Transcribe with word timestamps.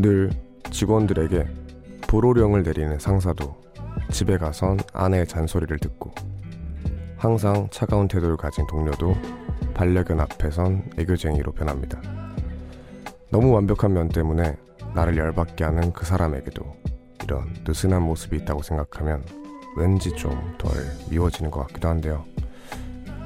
늘 0.00 0.30
직원들에게 0.70 1.44
불호령을 2.02 2.62
내리는 2.62 3.00
상사도 3.00 3.56
집에 4.12 4.38
가선 4.38 4.78
아내의 4.92 5.26
잔소리를 5.26 5.76
듣고 5.80 6.12
항상 7.16 7.66
차가운 7.72 8.06
태도를 8.06 8.36
가진 8.36 8.64
동료도 8.68 9.16
반려견 9.74 10.20
앞에선 10.20 10.92
애교쟁이로 10.98 11.50
변합니다. 11.50 12.00
너무 13.30 13.50
완벽한 13.50 13.92
면 13.92 14.08
때문에 14.08 14.56
나를 14.94 15.16
열받게 15.16 15.64
하는 15.64 15.92
그 15.92 16.06
사람에게도 16.06 16.62
이런 17.24 17.52
느슨한 17.66 18.00
모습이 18.02 18.36
있다고 18.36 18.62
생각하면 18.62 19.24
왠지 19.76 20.10
좀 20.12 20.30
덜 20.58 20.70
미워지는 21.10 21.50
것 21.50 21.66
같기도 21.66 21.88
한데요. 21.88 22.24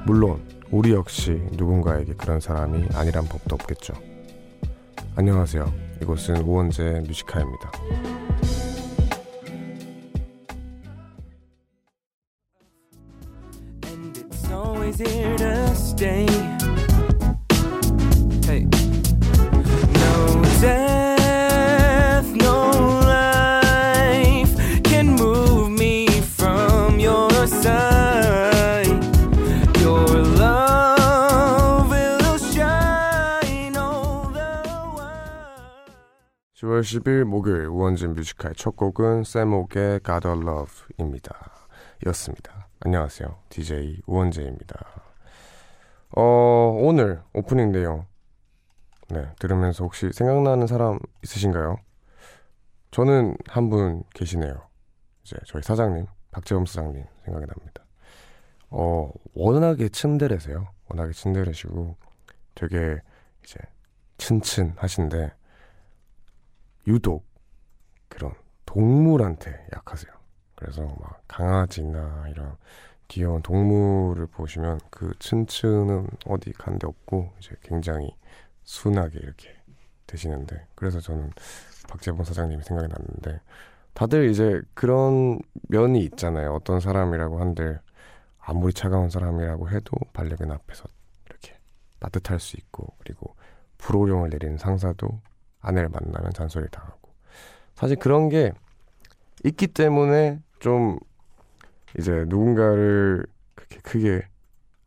물론 0.06 0.42
우리 0.70 0.92
역시 0.92 1.32
누군가에게 1.52 2.14
그런 2.14 2.40
사람이 2.40 2.88
아니란 2.94 3.26
법도 3.26 3.56
없겠죠. 3.56 3.92
안녕하세요. 5.16 5.91
이곳은 6.02 6.38
우원재 6.38 7.02
뮤지카입니다. 7.06 7.70
10월 36.82 37.02
10일 37.02 37.24
목요일 37.24 37.66
우원재 37.66 38.14
Music 38.14 38.32
High의 38.32 38.54
첫 38.56 38.76
곡은 38.76 39.24
세목의 39.24 40.00
God 40.04 40.26
of 40.28 40.42
Love입니다. 40.42 41.68
이었습니다. 42.04 42.68
안녕하세요. 42.80 43.38
DJ 43.48 44.02
우원재입니다. 44.06 44.84
어, 46.16 46.22
오늘 46.80 47.22
오프닝 47.34 47.70
내용 47.72 48.04
네, 49.08 49.28
들으면서 49.38 49.84
혹시 49.84 50.10
생각나는 50.12 50.66
사람 50.66 50.98
있으신가요? 51.22 51.76
저는 52.90 53.36
한 53.46 53.70
분 53.70 54.02
계시네요. 54.14 54.54
이제 55.24 55.36
저희 55.46 55.62
사장님, 55.62 56.06
박재범 56.32 56.66
사장님 56.66 57.04
생각이 57.24 57.46
납니다. 57.46 57.84
어, 58.70 59.10
워낙에 59.34 59.88
츤데레세요. 59.88 60.68
워낙에 60.88 61.12
츤데레시고 61.12 61.96
되게 62.56 62.98
이제 63.44 63.58
츤츤 64.18 64.74
하신데 64.76 65.32
유독 66.86 67.24
그런 68.08 68.32
동물한테 68.66 69.66
약하세요. 69.74 70.12
그래서 70.54 70.82
막 71.00 71.22
강아지나 71.28 72.26
이런 72.28 72.56
귀여운 73.08 73.42
동물을 73.42 74.26
보시면 74.26 74.80
그 74.90 75.12
츤츤은 75.18 76.08
어디 76.26 76.52
간 76.52 76.78
데 76.78 76.86
없고 76.86 77.32
이제 77.38 77.54
굉장히 77.62 78.16
순하게 78.64 79.18
이렇게 79.18 79.54
되시는데 80.06 80.66
그래서 80.74 81.00
저는 81.00 81.30
박재범 81.88 82.24
사장님이 82.24 82.62
생각이 82.62 82.88
났는데 82.88 83.40
다들 83.94 84.30
이제 84.30 84.62
그런 84.74 85.40
면이 85.68 86.00
있잖아요. 86.04 86.54
어떤 86.54 86.80
사람이라고 86.80 87.40
한들 87.40 87.80
아무리 88.38 88.72
차가운 88.72 89.10
사람이라고 89.10 89.68
해도 89.70 89.96
반려견 90.14 90.50
앞에서 90.50 90.84
이렇게 91.26 91.56
따뜻할 92.00 92.40
수 92.40 92.56
있고 92.56 92.94
그리고 92.98 93.34
불호령을 93.78 94.30
내리는 94.30 94.56
상사도 94.58 95.20
아내를 95.62 95.88
만나면 95.88 96.32
잔소리 96.32 96.68
당하고 96.70 97.10
사실 97.74 97.96
그런 97.96 98.28
게 98.28 98.52
있기 99.44 99.68
때문에 99.68 100.40
좀 100.60 100.98
이제 101.98 102.24
누군가를 102.28 103.26
그렇게 103.54 103.78
크게 103.80 104.26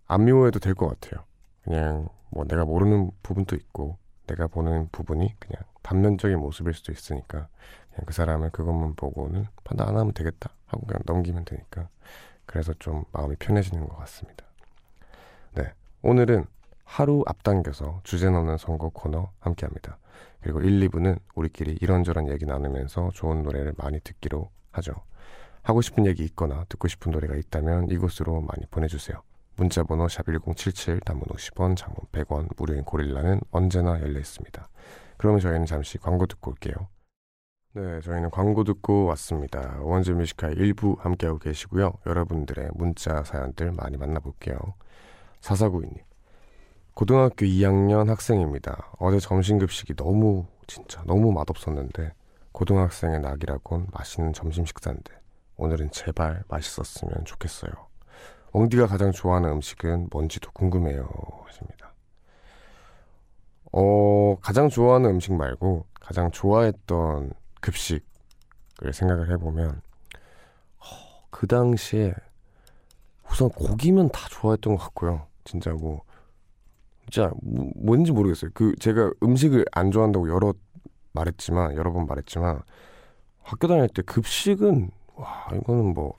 안 0.08 0.25
미워해도 0.25 0.59
될 0.59 0.75
것 0.75 0.88
같아요. 0.88 1.24
그냥 1.64 2.08
뭐 2.30 2.46
내가 2.46 2.64
모르는 2.66 3.12
부분도 3.24 3.56
있고 3.56 3.97
내가 4.28 4.47
보는 4.47 4.90
부분이 4.91 5.35
그냥 5.40 5.62
단면적인 5.81 6.40
모습일 6.40 6.74
수도 6.74 6.91
있으니까 6.91 7.47
그냥 7.90 8.06
그 8.06 8.14
사람을 8.14 8.50
그것만 8.52 8.96
보고는 8.96 9.46
판단 9.64 9.90
안 9.90 9.97
하면 9.97 10.14
되겠다 10.14 10.50
하고 10.68 10.85
그냥 10.85 11.02
넘기면 11.06 11.46
되니까 11.46 11.90
그래서 12.46 12.74
좀 12.80 13.03
마음이 13.12 13.35
편해지는 13.38 13.88
것 13.88 13.97
같습니다. 13.97 14.46
네, 15.53 15.74
오늘은 16.02 16.46
하루 16.84 17.24
앞당겨서 17.28 18.02
주제 18.03 18.30
넘는 18.30 18.58
선곡 18.58 18.94
코너 18.94 19.31
함께합니다. 19.40 19.97
그리고 20.42 20.62
1, 20.62 20.88
2부는 20.88 21.20
우리끼리 21.36 21.78
이런저런 21.81 22.30
얘기 22.30 22.46
나누면서 22.46 23.12
좋은 23.14 23.44
노래를 23.44 23.74
많이 23.78 24.00
듣기로 24.00 24.50
하죠. 24.72 24.94
하고 25.64 25.81
싶은 25.81 26.06
얘기 26.06 26.24
있거나 26.26 26.66
듣고 26.70 26.88
싶은 26.88 27.12
노래가 27.12 27.36
있다면 27.36 27.90
이곳으로 27.90 28.42
많이 28.42 28.66
보내주세요. 28.70 29.22
문자번호 29.56 30.06
샵1077 30.08 31.03
단문 31.03 31.26
50원 31.28 31.76
장문 31.76 31.98
100원 32.12 32.50
무료인 32.58 32.84
고릴라는 32.84 33.42
언제나 33.52 34.00
열려 34.02 34.20
있습니다. 34.20 34.70
그러면 35.18 35.40
저희는 35.40 35.66
잠시 35.66 35.98
광고 35.98 36.26
듣고 36.28 36.52
올게요. 36.52 36.76
네, 37.74 38.00
저희는 38.02 38.30
광고 38.30 38.64
듣고 38.64 39.06
왔습니다. 39.06 39.80
원제 39.82 40.14
뮤지카의 40.14 40.56
일부 40.56 40.96
함께하고 41.00 41.40
계시고요. 41.40 41.94
여러분들의 42.06 42.70
문자 42.74 43.24
사연들 43.24 43.72
많이 43.72 43.97
만나볼게요. 43.97 44.58
4492님. 45.42 46.00
고등학교 46.95 47.45
2학년 47.45 48.07
학생입니다. 48.07 48.89
어제 49.00 49.19
점심급식이 49.19 49.95
너무 49.97 50.45
진짜 50.66 51.03
너무 51.06 51.33
맛없었는데 51.33 52.13
고등학생의 52.53 53.19
낙이라곤 53.19 53.88
맛있는 53.91 54.31
점심 54.31 54.66
식사인데 54.66 55.13
오늘은 55.57 55.91
제발 55.91 56.45
맛있었으면 56.47 57.25
좋겠어요. 57.25 57.72
엉디가 58.53 58.88
가장 58.88 59.11
좋아하는 59.11 59.50
음식은 59.50 60.07
뭔지도 60.09 60.50
궁금해요. 60.53 61.09
하십니다. 61.45 61.94
어, 63.73 64.38
가장 64.39 64.69
좋아하는 64.69 65.09
음식 65.09 65.34
말고 65.34 65.85
가장 66.00 66.31
좋아했던 66.31 67.34
급식을 67.59 68.94
생각을 68.94 69.31
해보면 69.34 69.81
어, 70.78 70.85
그 71.29 71.45
당시에 71.45 72.13
우선 73.29 73.50
고기면 73.50 74.11
다 74.13 74.29
좋아했던 74.29 74.78
것 74.78 74.84
같고요. 74.84 75.28
진짜 75.44 75.72
뭐 75.72 76.05
진짜 77.09 77.31
뭐, 77.41 77.71
뭔지 77.75 78.11
모르겠어요. 78.11 78.51
그 78.53 78.75
제가 78.79 79.11
음식을 79.23 79.66
안 79.71 79.91
좋아한다고 79.91 80.29
여러 80.29 80.53
말했지만 81.13 81.75
여러 81.75 81.93
번 81.93 82.07
말했지만 82.07 82.61
학교 83.41 83.67
다닐 83.67 83.88
때 83.88 84.01
급식은 84.01 84.89
와 85.16 85.47
이거는 85.53 85.93
뭐 85.93 86.13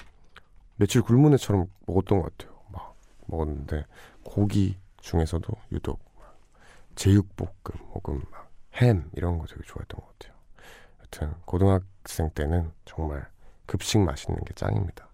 며칠 0.76 1.02
굶은 1.02 1.34
애처럼 1.34 1.66
먹었던 1.86 2.22
것 2.22 2.36
같아요. 2.36 2.58
막 2.72 2.96
먹었는데 3.26 3.84
고기 4.24 4.76
중에서도 5.00 5.52
유독 5.72 6.00
막 6.18 6.38
제육볶음 6.94 7.50
혹은 7.94 8.22
막 8.30 8.46
햄 8.80 9.10
이런 9.14 9.38
거 9.38 9.46
되게 9.46 9.62
좋아했던 9.64 10.00
것 10.00 10.18
같아요. 10.18 10.36
여튼 11.02 11.34
고등학생 11.44 12.30
때는 12.30 12.72
정말 12.84 13.26
급식 13.64 13.98
맛있는 13.98 14.44
게 14.44 14.52
짱입니다. 14.54 15.08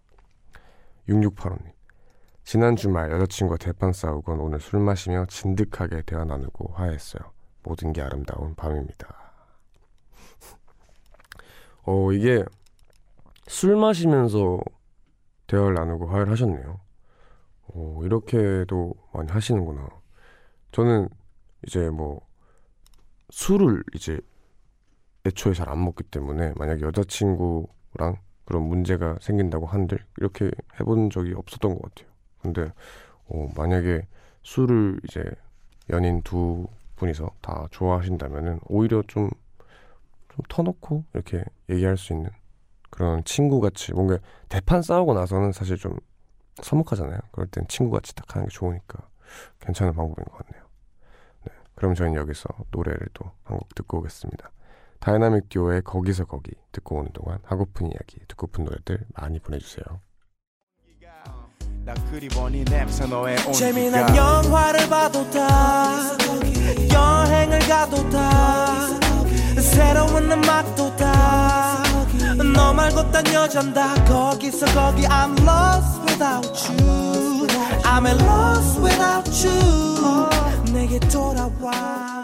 6685님 1.09 1.73
지난 2.45 2.77
주말 2.77 3.11
여자친구와 3.13 3.57
대판 3.59 3.93
싸우곤 3.93 4.41
오늘 4.41 4.61
술 4.61 4.81
마시며 4.81 5.27
진득하게 5.27 6.03
대화 6.03 6.25
나누고 6.25 6.73
화해했어요. 6.75 7.23
모든 7.63 7.93
게 7.93 8.03
아름다운 8.03 8.55
밤입니다. 8.55 9.33
어 11.85 12.13
이게 12.13 12.45
술 13.47 13.77
마시면서 13.77 14.61
대화를 15.47 15.75
나누고 15.75 16.07
화해를 16.09 16.33
하셨네요. 16.33 16.81
어, 17.75 18.01
이렇게도 18.05 18.95
많이 19.13 19.31
하시는구나. 19.31 19.89
저는 20.73 21.09
이제 21.67 21.91
뭐 21.91 22.21
술을 23.31 23.83
이제 23.95 24.21
애초에 25.27 25.55
잘 25.55 25.69
안 25.69 25.85
먹기 25.85 26.05
때문에 26.05 26.53
만약에 26.57 26.83
여자친구랑 26.85 28.19
그런 28.45 28.63
문제가 28.65 29.17
생긴다고 29.21 29.67
한들 29.67 30.05
이렇게 30.19 30.51
해본 30.81 31.11
적이 31.11 31.35
없었던 31.35 31.75
것 31.75 31.83
같아요. 31.95 32.12
근데 32.43 32.73
어, 33.27 33.49
만약에 33.57 34.07
술을 34.43 35.01
이제 35.05 35.25
연인 35.91 36.23
두 36.23 36.67
분이서 36.97 37.31
다 37.41 37.67
좋아하신다면은 37.71 38.61
오히려 38.69 39.03
좀, 39.09 39.31
좀 40.29 40.45
터놓고 40.49 41.05
이렇게 41.15 41.45
얘기할 41.71 41.97
수 41.97 42.13
있는 42.13 42.31
그런 42.91 43.25
친구같이 43.25 43.93
뭔가 43.95 44.19
대판 44.49 44.83
싸우고 44.83 45.15
나서는 45.15 45.53
사실 45.53 45.77
좀 45.77 45.97
서먹하잖아요. 46.57 47.19
그럴 47.33 47.47
땐 47.47 47.65
친구같이 47.69 48.15
딱 48.15 48.35
하는 48.35 48.47
게 48.49 48.53
좋으니까 48.55 49.09
괜찮은 49.61 49.95
방법인 49.95 50.25
것 50.27 50.37
같네요. 50.39 50.65
네, 51.47 51.53
그럼 51.75 51.95
저희는 51.95 52.17
여기서 52.21 52.49
노래를 52.71 53.09
또 53.15 53.31
한 53.45 53.59
곡 53.59 53.75
듣고 53.75 53.99
오겠습니다. 53.99 54.51
다이나믹 55.01 55.49
듀오의 55.49 55.83
거기서 55.83 56.27
거기 56.27 56.53
듣고 56.73 56.97
오는 56.99 57.11
동안 57.13 57.39
하고픈 57.45 57.87
이야기, 57.89 58.21
듣고픈 58.29 58.65
노래들 58.65 59.05
많이 59.15 59.41
보내주세요. 59.41 59.85
재미난 63.53 64.17
영화를 64.17 64.89
봐도 64.89 65.29
다. 65.31 66.17
여행을 66.93 67.59
가도 67.61 68.09
다. 68.11 68.89
새로운 69.61 70.31
음악도 70.31 70.95
다. 70.97 71.83
너 72.55 72.73
말고 72.73 73.11
딴 73.11 73.27
여잔 73.33 73.75
다. 73.75 73.95
거기서 74.05 74.67
거기 74.67 75.03
I'm 75.07 75.37
lost 75.41 76.01
without 76.07 76.71
you. 76.71 77.47
I'm 77.85 78.07
lost 78.07 78.81
without 78.81 79.47
you. 79.47 80.73
내게 80.73 81.01
돌아와 81.09 82.22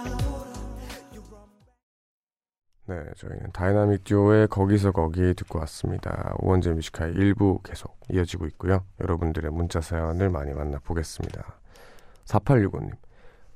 네, 2.88 3.05
저희는 3.17 3.52
다이나믹 3.52 4.05
듀오의 4.05 4.49
거기서 4.49 4.93
거기 4.93 5.35
듣고 5.35 5.58
왔습니다. 5.58 6.35
우원재 6.38 6.72
Music 6.72 6.91
High의 6.91 7.12
일부 7.12 7.61
계속 7.62 8.00
이어지고 8.08 8.46
있고요. 8.46 8.82
여러분들의 8.99 9.50
문자 9.50 9.82
사연을 9.82 10.31
많이 10.31 10.55
만나보겠습니다. 10.55 11.58
4865님. 12.25 12.93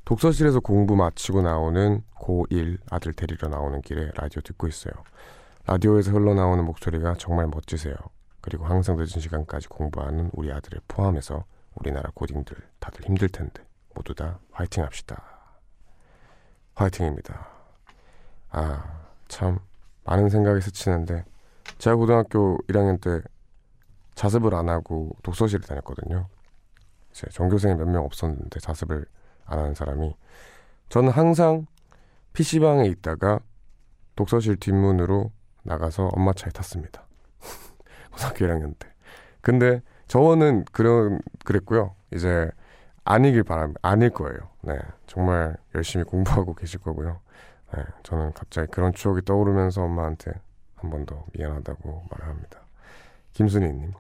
독서실에서 0.04 0.60
공부 0.60 0.96
마치고 0.96 1.40
나오는 1.40 2.02
고1 2.16 2.76
아들 2.90 3.14
데리러 3.14 3.48
나오는 3.48 3.80
길에 3.80 4.10
라디오 4.16 4.42
듣고 4.42 4.66
있어요. 4.66 4.92
라디오에서 5.64 6.10
흘러나오는 6.10 6.62
목소리가 6.66 7.14
정말 7.14 7.46
멋지세요. 7.46 7.94
그리고 8.42 8.66
항상 8.66 8.96
늦은 8.96 9.06
시간까지 9.06 9.68
공부하는 9.68 10.28
우리 10.34 10.52
아들을 10.52 10.78
포함해서 10.88 11.46
우리나라 11.76 12.10
고딩들 12.14 12.54
다들 12.80 13.06
힘들 13.06 13.30
텐데 13.30 13.64
모두 13.94 14.14
다 14.14 14.40
화이팅 14.50 14.84
합시다. 14.84 15.22
화이팅입니다. 16.74 17.48
아, 18.50 19.01
참 19.32 19.58
많은 20.04 20.28
생각이 20.28 20.60
스치는데 20.60 21.24
제가 21.78 21.96
고등학교 21.96 22.58
1학년 22.68 23.00
때 23.00 23.26
자습을 24.14 24.54
안 24.54 24.68
하고 24.68 25.16
독서실을 25.22 25.64
다녔거든요. 25.64 26.26
제 27.12 27.26
전교생이 27.30 27.74
몇 27.76 27.88
명 27.88 28.04
없었는데 28.04 28.60
자습을 28.60 29.06
안 29.46 29.58
하는 29.58 29.74
사람이 29.74 30.14
저는 30.90 31.10
항상 31.12 31.66
PC방에 32.34 32.86
있다가 32.88 33.40
독서실 34.16 34.56
뒷문으로 34.56 35.32
나가서 35.62 36.10
엄마 36.12 36.34
차에 36.34 36.50
탔습니다. 36.50 37.06
고등학교 38.12 38.44
1학년 38.44 38.78
때. 38.78 38.86
근데 39.40 39.80
저는 40.08 40.66
그런 40.72 41.20
그랬고요. 41.46 41.94
이제 42.12 42.50
아니길 43.04 43.44
바랍니다. 43.44 43.80
아닐 43.82 44.10
거예요. 44.10 44.50
네. 44.60 44.78
정말 45.06 45.56
열심히 45.74 46.04
공부하고 46.04 46.54
계실 46.54 46.80
거고요. 46.80 47.20
네, 47.74 47.82
저는 48.02 48.32
갑자기 48.34 48.70
그런 48.70 48.92
추억이 48.92 49.22
떠오르면서 49.24 49.82
엄마한테 49.82 50.32
한 50.76 50.90
번 50.90 51.06
더 51.06 51.24
미안하다고 51.34 52.06
말을 52.10 52.26
합니다. 52.26 52.60
김순희님, 53.34 53.92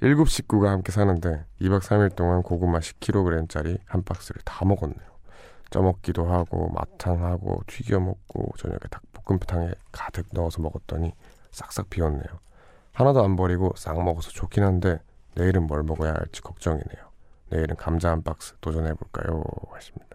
일곱 0.00 0.28
식구가 0.30 0.70
함께 0.70 0.90
사는데 0.90 1.44
2박 1.60 1.80
3일 1.80 2.16
동안 2.16 2.42
고구마 2.42 2.78
10kg짜리 2.80 3.78
한 3.86 4.02
박스를 4.02 4.40
다 4.44 4.64
먹었네요. 4.64 5.14
쪄먹기도 5.70 6.26
하고 6.26 6.70
마탕하고 6.70 7.62
튀겨 7.66 8.00
먹고 8.00 8.52
저녁에 8.58 8.78
닭볶음탕에 8.90 9.72
가득 9.92 10.26
넣어서 10.32 10.62
먹었더니 10.62 11.12
싹싹 11.50 11.90
비웠네요. 11.90 12.24
하나도 12.94 13.22
안 13.24 13.36
버리고 13.36 13.72
싹 13.76 14.02
먹어서 14.02 14.30
좋긴 14.30 14.62
한데 14.64 14.98
내일은 15.34 15.66
뭘 15.66 15.82
먹어야 15.82 16.14
할지 16.14 16.40
걱정이네요. 16.42 17.04
내일은 17.50 17.76
감자 17.76 18.10
한 18.10 18.22
박스 18.22 18.54
도전해볼까요? 18.60 19.42
하십니다. 19.72 20.13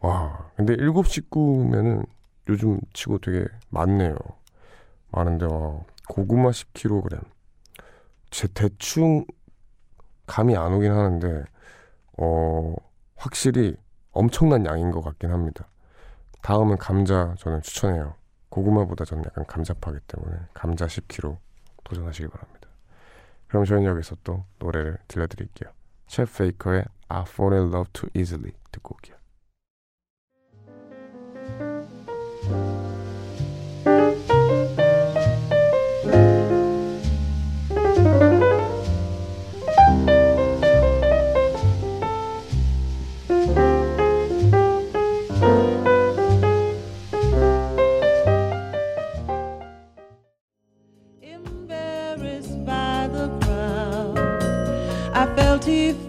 와, 0.00 0.50
근데 0.56 0.74
일곱 0.74 1.06
식구면은 1.08 2.04
요즘 2.48 2.80
치고 2.92 3.18
되게 3.18 3.44
많네요. 3.68 4.16
많은데, 5.10 5.46
와, 5.46 5.80
고구마 6.08 6.50
10kg. 6.50 7.22
제 8.30 8.48
대충 8.48 9.24
감이 10.26 10.56
안 10.56 10.72
오긴 10.72 10.92
하는데, 10.92 11.44
어, 12.18 12.74
확실히 13.16 13.76
엄청난 14.12 14.64
양인 14.66 14.90
것 14.90 15.02
같긴 15.02 15.30
합니다. 15.30 15.68
다음은 16.42 16.78
감자 16.78 17.34
저는 17.38 17.60
추천해요. 17.62 18.14
고구마보다 18.48 19.04
저는 19.04 19.24
약간 19.26 19.44
감자파기 19.46 19.98
때문에 20.06 20.38
감자 20.54 20.86
10kg 20.86 21.36
도전하시기 21.84 22.28
바랍니다. 22.28 22.68
그럼 23.48 23.64
저는 23.64 23.84
여기서 23.84 24.16
또 24.24 24.44
노래를 24.58 24.98
들려드릴게요. 25.08 25.70
셰프 26.06 26.38
페이커의 26.38 26.84
I 27.08 27.22
Fall 27.22 27.54
in 27.54 27.68
Love 27.68 27.92
Too 27.92 28.10
Easily 28.14 28.52
듣고 28.72 28.94
올게요. 28.94 29.19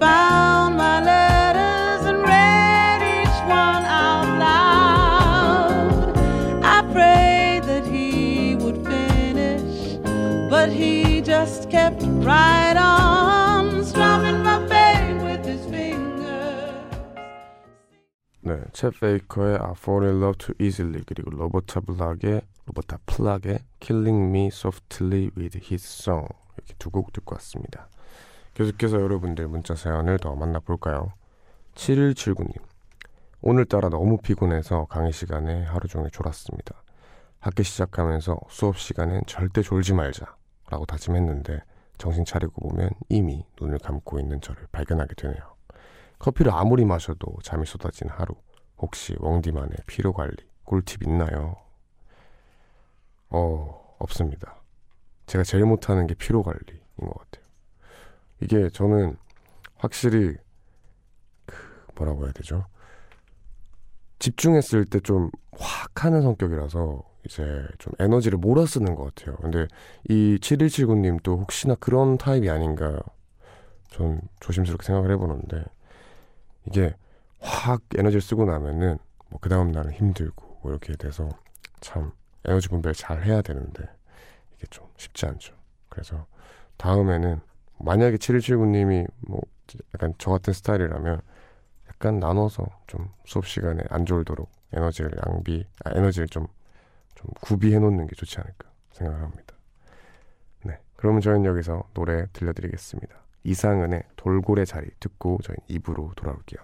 Found 0.01 0.77
my 0.77 0.98
letters 1.12 2.01
and 2.09 2.24
read 2.25 3.00
each 3.21 3.39
one 3.45 3.86
out 3.86 4.27
loud. 4.45 6.18
I 6.65 6.81
prayed 6.92 7.63
that 7.69 7.86
he 7.86 8.56
would 8.56 8.80
finish, 8.83 9.98
but 10.50 10.69
he 10.69 11.21
just 11.21 11.69
kept 11.69 12.01
right 12.25 12.75
on 12.75 13.86
strumming 13.86 14.42
my 14.42 14.57
pain 14.68 15.21
with 15.24 15.45
his 15.45 15.63
fingers. 15.69 16.81
네, 18.44 18.57
챗 18.74 19.00
페이커의 19.00 19.59
I 19.62 19.74
Fall 19.77 20.03
in 20.07 20.19
Love 20.19 20.38
Too 20.39 20.56
Easily 20.59 21.03
그리고 21.06 21.30
로버타 21.30 21.81
블락의 21.81 22.42
로버타 22.65 22.98
플락의 23.06 23.59
Killing 23.80 24.30
Me 24.36 24.48
Softly 24.48 25.30
with 25.38 25.59
His 25.62 25.86
Song 25.86 26.27
이렇게 26.57 26.74
두 26.80 26.89
곡 26.89 27.13
듣고 27.13 27.36
왔습니다. 27.36 27.88
계속해서 28.53 29.00
여러분들 29.00 29.48
문자 29.48 29.75
사연을 29.75 30.19
더 30.19 30.36
만나볼까요? 30.36 31.13
7179님 31.75 32.51
오늘따라 33.42 33.89
너무 33.89 34.18
피곤해서 34.18 34.86
강의 34.86 35.13
시간에 35.13 35.63
하루 35.63 35.88
종일 35.88 36.12
졸았습니다. 36.12 36.83
학기 37.39 37.63
시작하면서 37.63 38.38
수업 38.50 38.77
시간엔 38.77 39.24
절대 39.25 39.62
졸지 39.62 39.94
말자 39.94 40.36
라고 40.69 40.86
다짐했는데 40.86 41.62
정신 41.98 42.25
차리고 42.25 42.70
보면 42.70 42.89
이미 43.10 43.46
눈을 43.60 43.79
감고 43.79 44.20
있는 44.20 44.41
저를 44.41 44.67
발견하게 44.72 45.15
되네요. 45.15 45.55
커피를 46.20 46.51
아무리 46.51 46.86
마셔도 46.86 47.34
잠이 47.41 47.65
쏟아지는 47.65 48.13
하루. 48.13 48.36
혹시 48.77 49.15
웡디만의 49.20 49.77
피로 49.88 50.12
관리 50.12 50.36
꿀팁 50.65 51.03
있나요? 51.03 51.55
어, 53.29 53.96
없습니다. 53.98 54.62
제가 55.25 55.43
제일 55.43 55.65
못하는 55.65 56.05
게 56.05 56.13
피로 56.15 56.43
관리인 56.43 56.81
것 56.98 57.13
같아요. 57.17 57.50
이게 58.41 58.69
저는 58.69 59.17
확실히 59.77 60.36
그 61.45 61.55
뭐라고 61.95 62.25
해야 62.25 62.31
되죠? 62.33 62.65
집중했을 64.19 64.86
때 64.86 65.00
좀 65.00 65.31
확 65.60 66.05
하는 66.05 66.21
성격이라서 66.21 67.03
이제 67.25 67.67
좀 67.77 67.93
에너지를 68.00 68.38
몰아 68.39 68.65
쓰는 68.65 68.95
것 68.95 69.13
같아요. 69.13 69.36
근데 69.38 69.67
이 70.10 70.38
7179님 70.41 71.21
또 71.24 71.38
혹시나 71.38 71.75
그런 71.75 72.17
타입이 72.17 72.50
아닌가 72.50 73.00
전 73.89 74.21
조심스럽게 74.39 74.86
생각을 74.86 75.12
해보는데 75.12 75.63
이게 76.65 76.95
확 77.39 77.81
에너지를 77.95 78.21
쓰고 78.21 78.45
나면은 78.45 78.98
뭐 79.29 79.39
그 79.41 79.50
다음 79.50 79.71
날은 79.71 79.91
힘들고 79.93 80.60
뭐 80.63 80.71
이렇게 80.71 80.95
돼서 80.95 81.29
참 81.81 82.12
에너지 82.45 82.69
분배를 82.69 82.95
잘 82.95 83.24
해야 83.24 83.41
되는데 83.41 83.83
이게 84.55 84.65
좀 84.69 84.88
쉽지 84.98 85.25
않죠. 85.25 85.53
그래서 85.89 86.25
다음에는 86.77 87.39
만약에 87.83 88.17
7179님이 88.17 89.07
뭐 89.21 89.41
약간 89.95 90.13
저 90.17 90.31
같은 90.31 90.53
스타일이라면 90.53 91.21
약간 91.89 92.19
나눠서 92.19 92.65
좀 92.88 93.09
수업 93.25 93.47
시간에 93.47 93.83
안 93.89 94.05
졸도록 94.05 94.50
에너지를 94.73 95.11
낭비, 95.25 95.65
아, 95.83 95.91
에너지를 95.95 96.27
좀, 96.27 96.47
좀 97.15 97.29
구비해 97.41 97.79
놓는 97.79 98.07
게 98.07 98.15
좋지 98.15 98.39
않을까 98.39 98.69
생각을 98.93 99.21
합니다. 99.21 99.55
네. 100.63 100.77
그러면 100.95 101.21
저희는 101.21 101.45
여기서 101.45 101.83
노래 101.93 102.25
들려드리겠습니다. 102.33 103.15
이상은의 103.43 104.03
돌고래 104.15 104.65
자리 104.65 104.88
듣고 105.00 105.39
저희는 105.43 105.59
입으로 105.67 106.11
돌아올게요. 106.15 106.61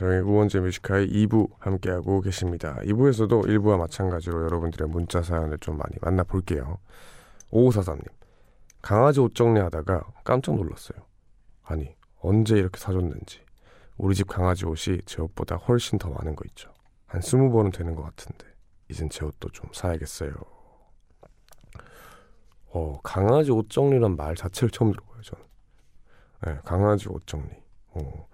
저희 0.00 0.20
우원재 0.20 0.60
Music 0.60 0.82
High의 0.82 1.08
2부 1.08 1.50
함께하고 1.58 2.22
계십니다. 2.22 2.74
2부에서도 2.84 3.44
1부와 3.44 3.76
마찬가지로 3.76 4.44
여러분들의 4.44 4.88
문자 4.88 5.22
사연을 5.22 5.58
좀 5.58 5.76
많이 5.76 5.94
만나볼게요. 6.00 6.78
5543님, 7.50 8.06
강아지 8.80 9.20
옷 9.20 9.34
정리하다가 9.34 10.04
깜짝 10.24 10.54
놀랐어요. 10.54 10.98
아니, 11.64 11.94
언제 12.18 12.56
이렇게 12.56 12.80
사줬는지. 12.80 13.42
우리 13.98 14.14
집 14.14 14.26
강아지 14.26 14.64
옷이 14.64 15.02
제 15.04 15.20
옷보다 15.20 15.56
훨씬 15.56 15.98
더 15.98 16.08
많은 16.08 16.34
거 16.34 16.44
있죠. 16.46 16.72
한 17.04 17.20
20벌은 17.20 17.70
되는 17.70 17.94
것 17.94 18.02
같은데, 18.02 18.46
이젠 18.88 19.10
제 19.10 19.26
옷도 19.26 19.50
좀 19.50 19.68
사야겠어요. 19.74 20.32
어, 22.68 22.98
강아지 23.02 23.50
옷 23.50 23.68
정리란 23.68 24.16
말 24.16 24.34
자체를 24.34 24.70
처음 24.70 24.92
들어봐요, 24.92 25.20
저는. 25.20 25.44
네, 26.46 26.58
강아지 26.64 27.06
옷 27.10 27.26
정리. 27.26 27.50
어. 27.90 28.30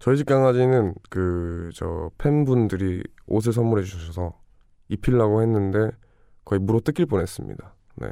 저희 0.00 0.16
집 0.16 0.26
강아지는 0.26 0.94
그 1.08 1.70
저 1.74 2.10
팬분들이 2.18 3.02
옷을 3.26 3.52
선물해 3.52 3.84
주셔서 3.84 4.34
입히려고 4.88 5.40
했는데 5.42 5.90
거의 6.44 6.58
물어 6.60 6.80
뜯길 6.80 7.06
뻔했습니다. 7.06 7.74
네. 7.96 8.10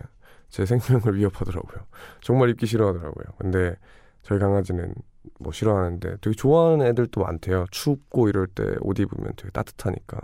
제 0.48 0.64
생명을 0.64 1.16
위협하더라고요. 1.18 1.84
정말 2.20 2.50
입기 2.50 2.66
싫어하더라고요. 2.66 3.24
근데 3.38 3.74
저희 4.22 4.38
강아지는 4.38 4.94
뭐 5.40 5.52
싫어하는데 5.52 6.18
되게 6.20 6.34
좋아하는 6.34 6.86
애들도 6.86 7.20
많대요. 7.20 7.66
춥고 7.72 8.28
이럴 8.28 8.46
때 8.46 8.62
옷 8.80 8.98
입으면 9.00 9.32
되게 9.36 9.50
따뜻하니까 9.50 10.20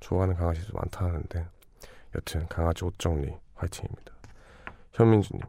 좋아하는 0.00 0.34
강아지도 0.34 0.72
많다 0.74 1.06
하는데 1.06 1.46
여튼 2.16 2.46
강아지 2.48 2.84
옷 2.84 2.98
정리 2.98 3.32
화이팅입니다. 3.54 4.12
현민주님 4.92 5.42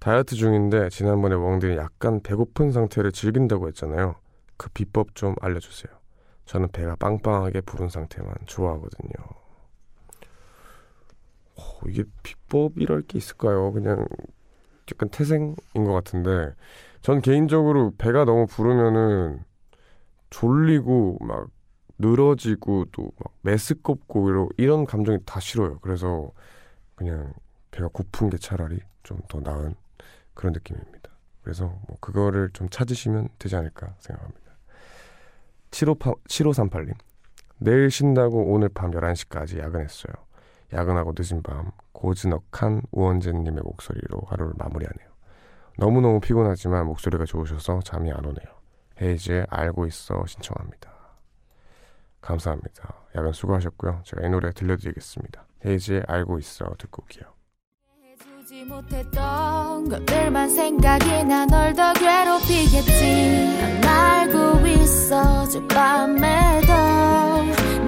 다이어트 0.00 0.34
중인데 0.34 0.88
지난번에 0.88 1.34
웡들이 1.34 1.76
약간 1.76 2.20
배고픈 2.22 2.72
상태를 2.72 3.12
즐긴다고 3.12 3.68
했잖아요. 3.68 4.16
그 4.62 4.70
비법 4.70 5.16
좀 5.16 5.34
알려주세요. 5.40 5.92
저는 6.46 6.68
배가 6.70 6.94
빵빵하게 6.96 7.62
부른 7.62 7.88
상태만 7.88 8.32
좋아하거든요. 8.46 9.12
어, 11.56 11.62
이게 11.88 12.04
비법이랄 12.22 13.02
게 13.02 13.18
있을까요? 13.18 13.72
그냥 13.72 14.06
약간 14.92 15.08
태생인 15.10 15.56
것 15.74 15.92
같은데 15.92 16.54
전 17.02 17.20
개인적으로 17.20 17.92
배가 17.98 18.24
너무 18.24 18.46
부르면은 18.46 19.42
졸리고 20.30 21.18
막 21.22 21.48
늘어지고 21.98 22.86
또 22.92 23.10
막 23.18 23.32
메스껍고 23.42 24.30
이런 24.30 24.48
이런 24.58 24.84
감정이 24.86 25.18
다 25.26 25.40
싫어요. 25.40 25.78
그래서 25.80 26.30
그냥 26.94 27.32
배가 27.72 27.88
고픈 27.92 28.30
게 28.30 28.38
차라리 28.38 28.78
좀 29.02 29.18
더 29.28 29.40
나은 29.40 29.74
그런 30.34 30.52
느낌입니다. 30.52 31.10
그래서 31.42 31.66
뭐 31.88 31.96
그거를 32.00 32.50
좀 32.52 32.68
찾으시면 32.70 33.28
되지 33.38 33.56
않을까 33.56 33.96
생각합니다. 34.00 34.41
75, 35.72 36.16
7538님. 36.28 36.94
내일 37.58 37.90
쉰다고 37.90 38.52
오늘 38.52 38.68
밤 38.68 38.90
11시까지 38.90 39.58
야근했어요. 39.58 40.12
야근하고 40.72 41.14
늦은 41.18 41.42
밤 41.42 41.70
고즈넉한 41.92 42.82
우원재님의 42.92 43.62
목소리로 43.62 44.20
하루를 44.26 44.52
마무리하네요. 44.56 45.08
너무너무 45.78 46.20
피곤하지만 46.20 46.86
목소리가 46.86 47.24
좋으셔서 47.24 47.80
잠이 47.80 48.12
안 48.12 48.24
오네요. 48.24 48.46
헤이즈의 49.00 49.46
알고 49.48 49.86
있어 49.86 50.24
신청합니다. 50.26 50.92
감사합니다. 52.20 52.94
야근 53.16 53.32
수고하셨고요. 53.32 54.02
제가 54.04 54.26
이 54.26 54.30
노래 54.30 54.52
들려드리겠습니다. 54.52 55.46
헤이즈의 55.64 56.04
알고 56.06 56.38
있어 56.38 56.66
듣고 56.78 57.02
올게요. 57.02 57.31
못했던 58.68 59.88
것들만 59.88 60.48
생각이 60.50 61.24
나. 61.24 61.44
널더 61.46 61.92
괴롭히겠지. 61.94 63.80
난 63.80 64.22
알고 64.28 64.66
있어 64.66 65.48
저밤에도. 65.48 66.72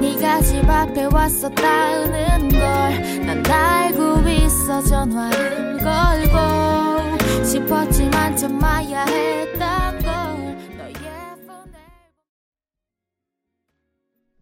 네가 0.00 0.40
집 0.42 0.68
앞에 0.68 1.04
왔었다는 1.04 2.48
걸 2.48 3.14
난 3.24 3.42
알고 3.46 4.28
있어. 4.28 4.82
전화를 4.82 5.78
걸고 5.78 7.44
싶었지만 7.44 8.36
참아야 8.36 9.04
했던 9.04 9.98
걸 10.00 10.14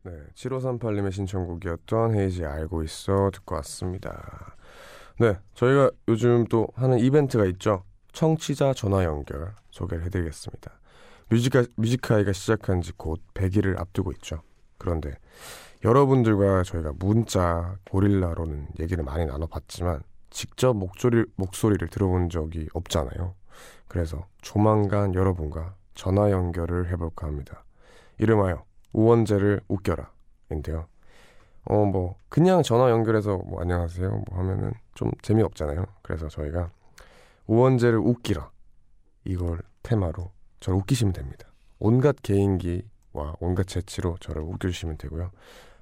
네, 0.05 0.11
7538님의 0.35 1.13
신청곡이었던 1.13 2.15
헤이지 2.15 2.45
알고 2.45 2.83
있어 2.83 3.31
듣고 3.33 3.55
왔습니다. 3.57 4.57
네, 5.23 5.39
저희가 5.55 5.93
요즘 6.09 6.45
또 6.49 6.67
하는 6.75 6.99
이벤트가 6.99 7.45
있죠. 7.47 7.85
청취자 8.13 8.75
전화 8.75 9.05
연결 9.05 9.55
소개를 9.71 10.05
해드리겠습니다. 10.07 10.73
뮤지카, 11.31 11.65
뮤지카이가 11.77 12.33
시작한 12.33 12.81
지 12.83 12.93
곧 12.97 13.21
100일을 13.33 13.79
앞두고 13.79 14.11
있죠. 14.15 14.43
그런데 14.79 15.17
여러분들과 15.85 16.65
저희가 16.65 16.95
문자, 16.99 17.77
고릴라로는 17.89 18.71
얘기를 18.81 19.05
많이 19.05 19.25
나눠봤지만 19.25 20.03
직접 20.31 20.75
목소리, 20.77 21.25
목소리를 21.37 21.87
들어본 21.87 22.29
적이 22.29 22.67
없잖아요. 22.75 23.37
그래서 23.87 24.27
조만간 24.41 25.15
여러분과 25.15 25.77
전화 25.95 26.33
연결을 26.33 26.91
해볼까 26.91 27.29
합니다. 27.29 27.65
이름하여 28.19 28.65
우원재를 28.93 29.61
웃겨라 29.69 30.11
인데요. 30.51 30.89
어, 31.65 31.85
뭐, 31.85 32.17
그냥 32.29 32.63
전화 32.63 32.91
연결해서 32.91 33.39
뭐, 33.39 33.61
안녕하세요. 33.61 34.11
뭐 34.11 34.39
하면은 34.39 34.73
좀 34.95 35.11
재미없잖아요. 35.23 35.85
그래서 36.03 36.29
저희가 36.29 36.71
우원재를 37.47 37.99
웃기라. 37.99 38.51
이걸 39.25 39.61
테마로 39.83 40.33
저를 40.61 40.79
웃기시면 40.81 41.13
됩니다. 41.13 41.47
온갖 41.79 42.17
개인기와 42.23 43.37
온갖 43.41 43.67
재치로 43.67 44.17
저를 44.21 44.43
웃겨주시면 44.43 44.99
되고요. 44.99 45.31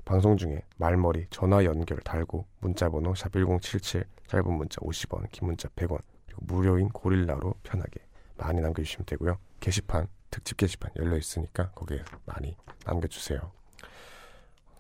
방송 0.05 0.37
중에 0.37 0.63
말머리, 0.77 1.27
전화 1.31 1.65
연결 1.65 1.99
달고 2.01 2.47
문자번호 2.61 3.13
샵1077 3.13 4.05
짧은 4.29 4.53
문자 4.53 4.81
50원, 4.81 5.31
긴 5.31 5.47
문자 5.47 5.69
100원 5.69 6.01
그리고 6.27 6.45
무료인 6.47 6.89
고릴라로 6.89 7.55
편하게 7.63 8.01
많이 8.37 8.61
남겨주시면 8.61 9.07
되고요. 9.07 9.39
게시판, 9.61 10.09
특집 10.31 10.57
게시판 10.57 10.91
열려 10.97 11.17
있으니까 11.17 11.71
거기에 11.73 12.03
많이 12.25 12.57
남겨주세요. 12.87 13.53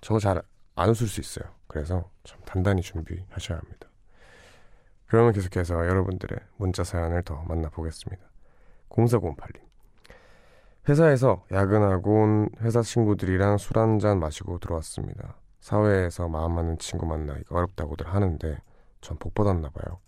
저잘 0.00 0.42
안 0.74 0.90
웃을 0.90 1.06
수 1.06 1.20
있어요. 1.20 1.52
그래서 1.66 2.10
좀 2.24 2.40
단단히 2.44 2.82
준비하셔야 2.82 3.58
합니다. 3.58 3.88
그러면 5.06 5.32
계속해서 5.32 5.86
여러분들의 5.86 6.38
문자 6.56 6.84
사연을 6.84 7.22
더 7.22 7.42
만나보겠습니다. 7.42 8.24
0408님. 8.90 9.60
회사에서 10.88 11.44
야근하고 11.52 12.22
온 12.22 12.48
회사 12.60 12.82
친구들이랑 12.82 13.58
술 13.58 13.78
한잔 13.78 14.18
마시고 14.18 14.58
들어왔습니다. 14.58 15.36
사회에서 15.60 16.28
마음 16.28 16.54
맞는 16.54 16.78
친구 16.78 17.06
만나기가 17.06 17.54
어렵다고들 17.54 18.06
하는데 18.08 18.58
전 19.00 19.18
복 19.18 19.34
받았나 19.34 19.70
봐요. 19.70 19.98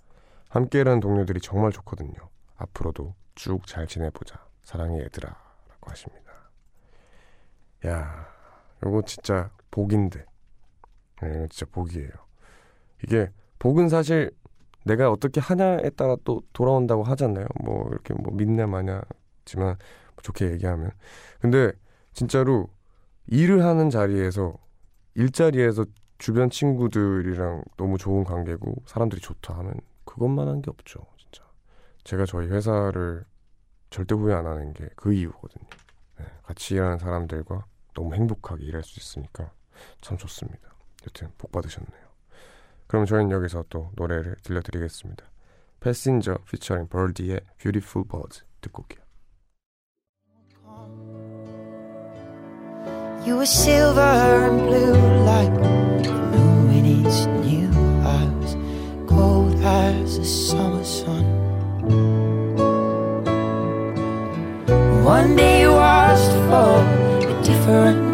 함께 0.48 0.80
일하는 0.80 1.00
동료들이 1.00 1.40
정말 1.40 1.72
좋거든요. 1.72 2.14
앞으로도 2.56 3.14
쭉 3.34 3.66
잘 3.66 3.86
지내보자. 3.86 4.44
사랑해 4.62 5.00
얘들아. 5.00 5.28
라고 5.28 5.90
하십니다. 5.90 6.32
야, 7.86 8.26
요거 8.84 9.02
진짜 9.02 9.50
복인데. 9.70 10.24
네, 11.22 11.46
진짜 11.50 11.66
복이에요. 11.72 12.10
이게 13.04 13.30
복은 13.58 13.88
사실 13.88 14.30
내가 14.84 15.10
어떻게 15.10 15.40
하냐에 15.40 15.90
따라 15.90 16.16
또 16.24 16.42
돌아온다고 16.52 17.04
하잖아요. 17.04 17.46
뭐 17.64 17.88
이렇게 17.90 18.14
뭐 18.14 18.32
믿네 18.34 18.66
마냐지만 18.66 19.76
좋게 20.22 20.52
얘기하면 20.52 20.90
근데 21.40 21.72
진짜로 22.12 22.68
일을 23.26 23.64
하는 23.64 23.90
자리에서 23.90 24.56
일자리에서 25.14 25.84
주변 26.18 26.50
친구들이랑 26.50 27.64
너무 27.76 27.98
좋은 27.98 28.24
관계고 28.24 28.76
사람들이 28.86 29.20
좋다 29.20 29.56
하면 29.58 29.74
그것만 30.04 30.48
한 30.48 30.62
게 30.62 30.70
없죠 30.70 31.06
진짜 31.18 31.44
제가 32.04 32.26
저희 32.26 32.48
회사를 32.48 33.24
절대 33.90 34.14
후회 34.14 34.34
안 34.34 34.46
하는 34.46 34.72
게 34.74 34.88
그 34.96 35.12
이유거든요 35.14 35.68
네, 36.18 36.26
같이 36.44 36.74
일하는 36.74 36.98
사람들과 36.98 37.66
너무 37.94 38.14
행복하게 38.14 38.64
일할 38.66 38.82
수 38.84 39.00
있으니까 39.00 39.52
참 40.00 40.16
좋습니다 40.18 40.71
여튼 41.06 41.30
복 41.38 41.52
받으셨네요 41.52 42.12
그럼 42.86 43.06
저희는 43.06 43.30
여기서 43.30 43.64
또 43.68 43.90
노래를 43.96 44.36
들려드리겠습니다 44.42 45.24
패신저 45.80 46.38
피처링 46.50 46.88
벌디의 46.88 47.40
Beautiful 47.58 48.06
Birds 48.08 48.44
듣고 48.60 48.82
올게요 48.82 49.02
You 53.24 53.36
were 53.36 53.46
silver 53.46 54.00
and 54.00 54.66
blue 54.66 54.94
like 55.24 55.54
the 55.54 56.12
moon 56.12 56.70
in 56.74 57.06
its 57.06 57.26
new 57.26 57.70
house, 58.02 58.56
cold 59.06 59.54
as 59.62 60.18
the 60.18 60.24
summer 60.24 60.82
sun. 60.82 61.22
One 65.04 65.36
day 65.36 65.60
you 65.60 65.70
asked 65.70 66.32
for 66.50 66.82
a 67.28 67.42
different 67.44 68.11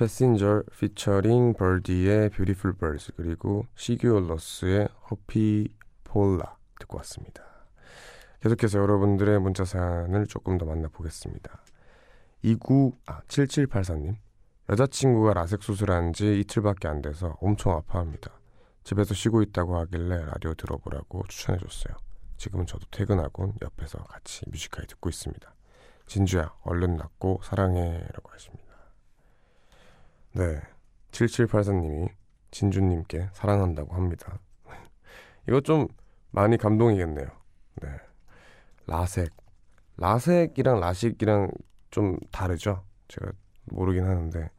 Passenger 0.00 0.62
피처링 0.78 1.52
Birdy의 1.52 2.30
Beautiful 2.30 2.72
Birds 2.72 3.12
그리고 3.16 3.66
Sigur 3.74 4.88
Rós의 5.10 5.68
Hoppípolla 6.04 6.56
듣고 6.78 6.96
왔습니다. 6.96 7.44
계속해서 8.40 8.78
여러분들의 8.78 9.38
문자 9.40 9.66
사연을 9.66 10.26
조금 10.26 10.56
더 10.56 10.64
만나보겠습니다. 10.64 11.62
29, 12.40 12.96
아, 13.04 13.20
7784님. 13.28 14.16
여자친구가 14.70 15.34
라섹 15.34 15.62
수술한 15.62 16.14
지 16.14 16.40
이틀밖에 16.40 16.88
안 16.88 17.02
돼서 17.02 17.36
엄청 17.42 17.72
아파합니다. 17.72 18.30
집에서 18.84 19.12
쉬고 19.12 19.42
있다고 19.42 19.76
하길래 19.80 20.24
라디오 20.24 20.54
들어보라고 20.54 21.24
추천해줬어요. 21.28 21.94
지금은 22.38 22.64
저도 22.64 22.86
퇴근하곤 22.90 23.52
옆에서 23.60 23.98
같이 24.04 24.48
Music 24.48 24.69
High 24.69 24.86
듣고 24.86 25.10
있습니다. 25.10 25.54
진주야, 26.06 26.54
얼른 26.62 26.96
낫고 26.96 27.42
사랑해. 27.44 27.98
라고 28.14 28.30
하십니다. 28.32 28.69
네. 30.32 30.60
7784님이 31.10 32.08
진주님께 32.50 33.30
사랑한다고 33.32 33.94
합니다. 33.94 34.38
이거 35.48 35.60
좀 35.60 35.88
많이 36.30 36.56
감동이겠네요. 36.56 37.26
네. 37.82 37.88
라섹. 38.86 39.30
라섹이랑 39.96 40.80
라식이랑 40.80 41.50
좀 41.90 42.18
다르죠? 42.30 42.84
제가 43.08 43.32
모르긴 43.66 44.04
하는데 44.04 44.50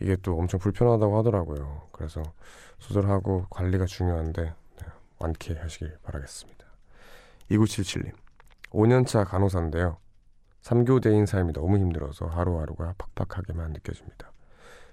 이게 0.00 0.16
또 0.16 0.38
엄청 0.38 0.60
불편하다고 0.60 1.18
하더라고요. 1.18 1.88
그래서 1.92 2.22
수술하고 2.78 3.46
관리가 3.50 3.86
중요한데 3.86 4.42
네, 4.42 4.86
완쾌하시길 5.18 5.98
바라겠습니다. 6.02 6.64
2977님. 7.50 8.12
5년차 8.70 9.26
간호사인데요. 9.26 9.98
3교대인 10.62 11.26
삶이 11.26 11.52
너무 11.52 11.78
힘들어서 11.78 12.26
하루하루가 12.26 12.94
팍팍하게만 12.98 13.72
느껴집니다. 13.72 14.27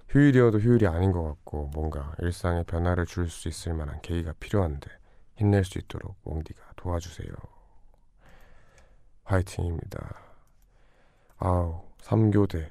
휴일이어도 0.09 0.59
휴일이 0.59 0.87
아닌 0.87 1.11
것 1.11 1.23
같고 1.23 1.69
뭔가 1.73 2.15
일상에 2.19 2.63
변화를 2.63 3.05
줄 3.05 3.29
수 3.29 3.47
있을 3.47 3.73
만한 3.73 4.01
계기가 4.01 4.33
필요한데 4.39 4.89
힘낼 5.35 5.63
수 5.65 5.77
있도록 5.79 6.15
몽디가 6.23 6.73
도와주세요. 6.75 7.29
화이팅입니다. 9.23 10.15
아우 11.37 11.81
3교대 12.01 12.69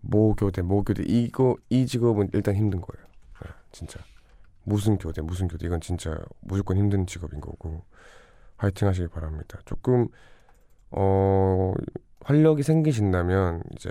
모교대 0.00 0.62
모교대 0.62 1.04
이거 1.06 1.56
이 1.68 1.86
직업은 1.86 2.30
일단 2.34 2.54
힘든 2.54 2.80
거예요. 2.80 3.06
네, 3.44 3.50
진짜 3.72 4.00
무슨 4.64 4.98
교대 4.98 5.22
무슨 5.22 5.48
교대 5.48 5.66
이건 5.66 5.80
진짜 5.80 6.16
무조건 6.40 6.76
힘든 6.76 7.06
직업인 7.06 7.40
거고 7.40 7.84
화이팅 8.58 8.88
하시길 8.88 9.08
바랍니다. 9.08 9.58
조금 9.64 10.08
어 10.90 11.74
활력이 12.20 12.62
생기신다면 12.62 13.62
이제 13.74 13.90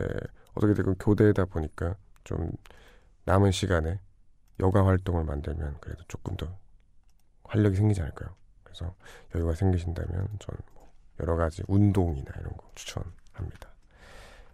어떻게 0.54 0.74
되건 0.74 0.96
교대다 1.00 1.46
보니까 1.46 1.96
좀 2.24 2.52
남은 3.26 3.52
시간에 3.52 4.00
여가 4.60 4.86
활동을 4.86 5.24
만들면 5.24 5.78
그래도 5.80 6.04
조금 6.08 6.36
더 6.38 6.58
활력이 7.46 7.76
생기지 7.76 8.02
않을까요? 8.02 8.36
그래서 8.64 8.94
여유가 9.36 9.54
생기신다면 9.54 10.28
저는 10.40 10.60
뭐 10.74 10.92
여러 11.20 11.36
가지 11.36 11.64
운동이나 11.68 12.32
이런 12.40 12.56
거 12.56 12.72
추천합니다. 12.76 13.70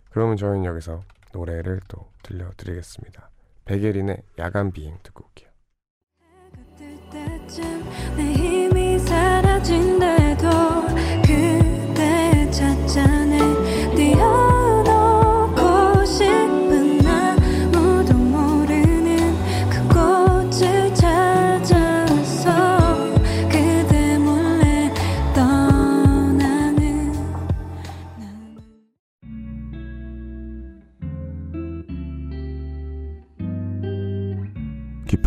그러면 0.10 0.38
저희는 0.38 0.66
여기서 0.66 1.04
노래를 1.34 1.82
또 1.88 2.10
들려드리겠습니다. 2.24 3.30
백예린의 3.66 4.24
야간 4.40 4.72
비행 4.72 4.98
듣고 5.04 5.26
올게요. 5.26 5.50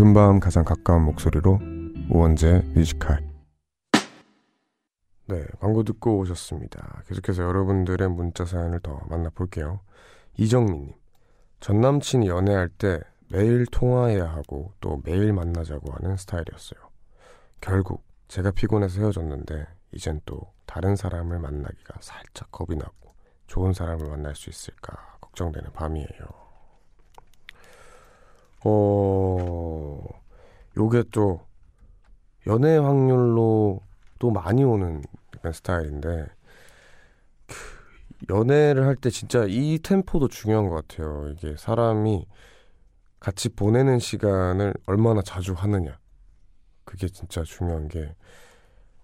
깊은 0.01 0.15
밤 0.15 0.41
가장 0.41 0.65
가까운 0.65 1.05
목소리로 1.05 1.61
우원재 2.09 2.63
뮤지컬. 2.75 3.23
네 5.27 5.45
광고 5.61 5.83
듣고 5.83 6.21
오셨습니다. 6.21 7.03
계속해서 7.07 7.43
여러분들의 7.43 8.09
문자 8.09 8.47
사연을 8.47 8.81
더 8.81 9.03
만나볼게요. 9.11 9.81
이정민님 10.39 10.95
전 11.61 11.83
남친이 11.83 12.29
연애할 12.29 12.71
때 12.71 13.01
매일 13.29 13.67
통화해야 13.67 14.25
하고 14.25 14.73
또 14.81 15.03
매일 15.05 15.35
만나자고 15.35 15.93
하는 15.93 16.17
스타일이었어요. 16.17 16.81
결국 17.61 18.03
제가 18.29 18.53
피곤해서 18.53 19.03
헤어졌는데 19.03 19.67
이젠 19.93 20.23
또 20.25 20.51
다른 20.65 20.97
사람을 20.97 21.39
만나기가 21.41 21.99
살짝 22.01 22.51
겁이 22.51 22.79
나고 22.79 23.15
좋은 23.49 23.75
사람을 23.75 24.09
만날 24.09 24.35
수 24.35 24.49
있을까 24.49 25.19
걱정되는 25.21 25.73
밤이에요 25.75 26.50
어, 28.65 30.01
요게 30.77 31.05
또 31.13 31.41
연애 32.47 32.77
확률로 32.77 33.81
또 34.19 34.31
많이 34.31 34.65
오는 34.65 35.03
스타일인데 35.53 36.27
그 37.47 37.55
연애를 38.31 38.87
할 38.87 38.97
때 38.97 39.11
진짜 39.11 39.45
이 39.49 39.79
템포도 39.83 40.29
중요한 40.29 40.69
것 40.69 40.87
같아요. 40.87 41.29
이게 41.31 41.57
사람이 41.57 42.27
같이 43.19 43.49
보내는 43.51 43.99
시간을 43.99 44.75
얼마나 44.87 45.23
자주 45.23 45.53
하느냐. 45.55 45.99
그게 46.85 47.09
진짜 47.09 47.43
중요한 47.45 47.89
게, 47.89 48.15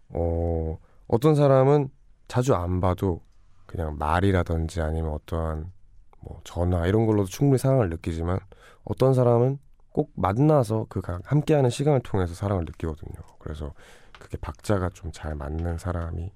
어, 0.09 0.79
어떤 1.07 1.35
사람은 1.35 1.88
자주 2.29 2.55
안 2.55 2.81
봐도 2.81 3.23
그냥 3.66 3.97
말이라든지 3.99 4.81
아니면 4.81 5.12
어떠한 5.14 5.73
뭐 6.21 6.40
전화 6.45 6.87
이런 6.87 7.07
걸로도 7.07 7.29
충분히 7.29 7.59
사랑을 7.59 7.90
느끼지만 7.90 8.40
어떤 8.87 9.12
사람은 9.14 9.59
꼭 9.90 10.11
만나서 10.14 10.87
그 10.88 11.01
가- 11.01 11.20
함께하는 11.25 11.68
시간을 11.70 12.01
통해서 12.01 12.35
사랑을 12.35 12.64
느끼거든요. 12.64 13.14
그래서 13.38 13.72
그게 14.18 14.37
박자가 14.38 14.90
좀 14.90 15.12
잘 15.12 15.35
맞는 15.35 15.79
사람이 15.79 16.33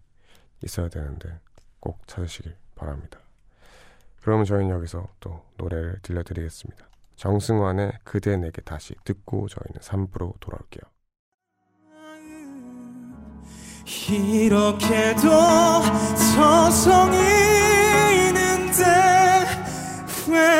있어야 0.62 0.88
되는데 0.88 1.38
꼭 1.80 2.06
찾으시길 2.06 2.54
바랍니다. 2.74 3.18
그러면 4.22 4.44
저희는 4.44 4.70
여기서 4.74 5.08
또 5.20 5.42
노래를 5.56 5.98
들려드리겠습니다. 6.02 6.86
정승환의 7.16 7.92
그대 8.04 8.36
내게 8.36 8.60
다시 8.62 8.94
듣고 9.04 9.48
저희는 9.48 9.80
3부로 9.80 10.38
돌아올게요. 10.40 10.82
이렇게도 14.10 15.30
서성이는데 18.00 18.84
왜 20.28 20.59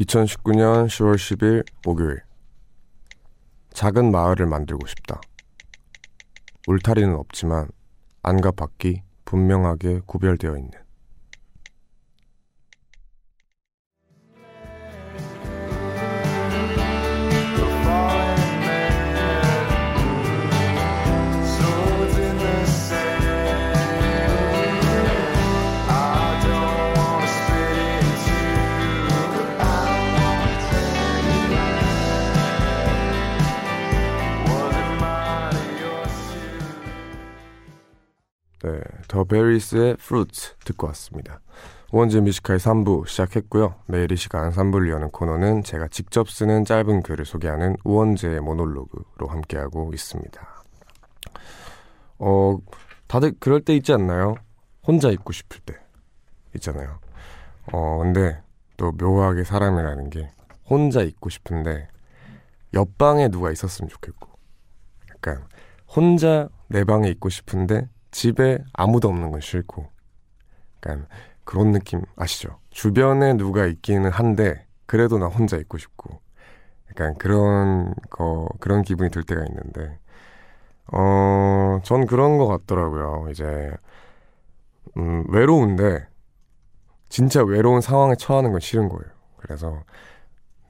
2019년 0.00 0.86
10월 0.86 1.14
10일 1.16 1.66
목요일 1.84 2.22
작은 3.74 4.10
마을을 4.10 4.46
만들고 4.46 4.86
싶다. 4.86 5.20
울타리는 6.66 7.14
없지만 7.14 7.68
안과 8.22 8.50
밖이 8.50 9.02
분명하게 9.26 10.00
구별되어 10.06 10.56
있는 10.56 10.70
베리스의 39.30 39.96
Fruit 39.96 40.56
듣고 40.64 40.88
왔습니다. 40.88 41.40
우원재 41.92 42.20
Music 42.20 42.40
High 42.40 42.56
3부 42.56 43.06
시작했고요. 43.06 43.76
매일 43.86 44.10
이 44.10 44.16
시간 44.16 44.50
3부를 44.50 44.90
여는 44.90 45.10
코너는 45.10 45.62
제가 45.62 45.88
직접 45.88 46.28
쓰는 46.28 46.64
짧은 46.64 47.02
글을 47.02 47.24
소개하는 47.24 47.76
우원재의 47.84 48.40
모놀로그로 48.40 49.28
함께하고 49.28 49.92
있습니다. 49.94 50.64
어, 52.18 52.58
다들 53.06 53.34
그럴 53.38 53.60
때 53.60 53.74
있지 53.74 53.92
않나요? 53.92 54.34
혼자 54.86 55.10
있고 55.10 55.32
싶을 55.32 55.60
때 55.60 55.74
있잖아요. 56.56 56.98
어, 57.72 57.98
근데 57.98 58.42
또 58.76 58.90
묘하게 58.92 59.44
사람이라는 59.44 60.10
게 60.10 60.30
혼자 60.68 61.02
있고 61.02 61.28
싶은데 61.30 61.88
옆방에 62.74 63.28
누가 63.28 63.50
있었으면 63.52 63.88
좋겠고 63.88 64.28
약간 65.10 65.44
혼자 65.88 66.48
내 66.68 66.84
방에 66.84 67.08
있고 67.08 67.28
싶은데 67.28 67.88
집에 68.10 68.58
아무도 68.72 69.08
없는 69.08 69.30
건 69.30 69.40
싫고 69.40 69.86
약간 70.76 71.06
그런 71.44 71.72
느낌 71.72 72.02
아시죠? 72.16 72.58
주변에 72.70 73.34
누가 73.34 73.66
있기는 73.66 74.10
한데 74.10 74.66
그래도 74.86 75.18
나 75.18 75.26
혼자 75.26 75.56
있고 75.56 75.78
싶고 75.78 76.20
약간 76.90 77.14
그런 77.14 77.94
거 78.10 78.48
그런 78.60 78.82
기분이 78.82 79.10
들 79.10 79.22
때가 79.22 79.44
있는데 79.46 79.98
어, 80.92 81.80
전 81.84 82.06
그런 82.06 82.38
거 82.38 82.46
같더라고요. 82.46 83.28
이제 83.30 83.70
음, 84.96 85.24
외로운데 85.28 86.08
진짜 87.08 87.42
외로운 87.42 87.80
상황에 87.80 88.14
처하는 88.16 88.52
건 88.52 88.60
싫은 88.60 88.88
거예요. 88.88 89.12
그래서 89.36 89.82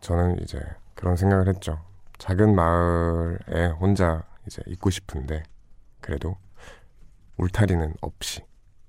저는 0.01 0.41
이제 0.43 0.61
그런 0.95 1.17
생각을 1.17 1.49
했죠. 1.49 1.79
작은 2.19 2.55
마을에 2.55 3.69
혼자 3.79 4.25
이제 4.47 4.63
있고 4.67 4.91
싶은데 4.91 5.43
그래도 6.01 6.37
울타리는 7.41 7.95
없이 8.01 8.43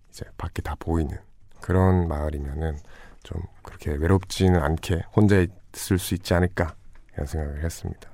이제 0.09 0.25
밖이 0.37 0.55
다 0.63 0.75
보이는 0.77 1.17
그런 1.61 2.07
마을이면은 2.07 2.77
좀 3.23 3.41
그렇게 3.63 3.91
외롭지는 3.91 4.61
않게 4.61 5.03
혼자 5.15 5.45
있을 5.73 5.97
수 5.97 6.15
있지 6.15 6.33
않을까 6.33 6.75
이런 7.13 7.25
생각을 7.25 7.63
했습니다. 7.63 8.09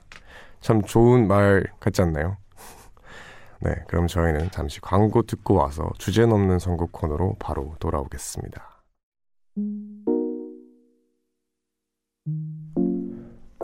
참 0.59 0.81
좋은 0.81 1.27
말 1.27 1.65
같지 1.79 2.01
않나요? 2.01 2.37
네, 3.61 3.73
그럼 3.87 4.07
저희는 4.07 4.51
잠시 4.51 4.79
광고 4.81 5.23
듣고 5.23 5.55
와서 5.55 5.89
주제 5.97 6.25
넘는 6.25 6.59
선곡 6.59 6.91
코너로 6.91 7.37
바로 7.39 7.75
돌아오겠습니다. 7.79 8.83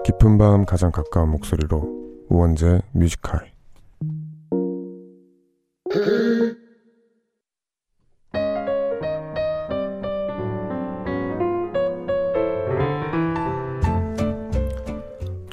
깊은 0.03 0.37
밤 0.37 0.65
가장 0.65 0.91
가까운 0.91 1.29
목소리로 1.29 2.25
우원재 2.29 2.81
뮤지컬 2.91 3.53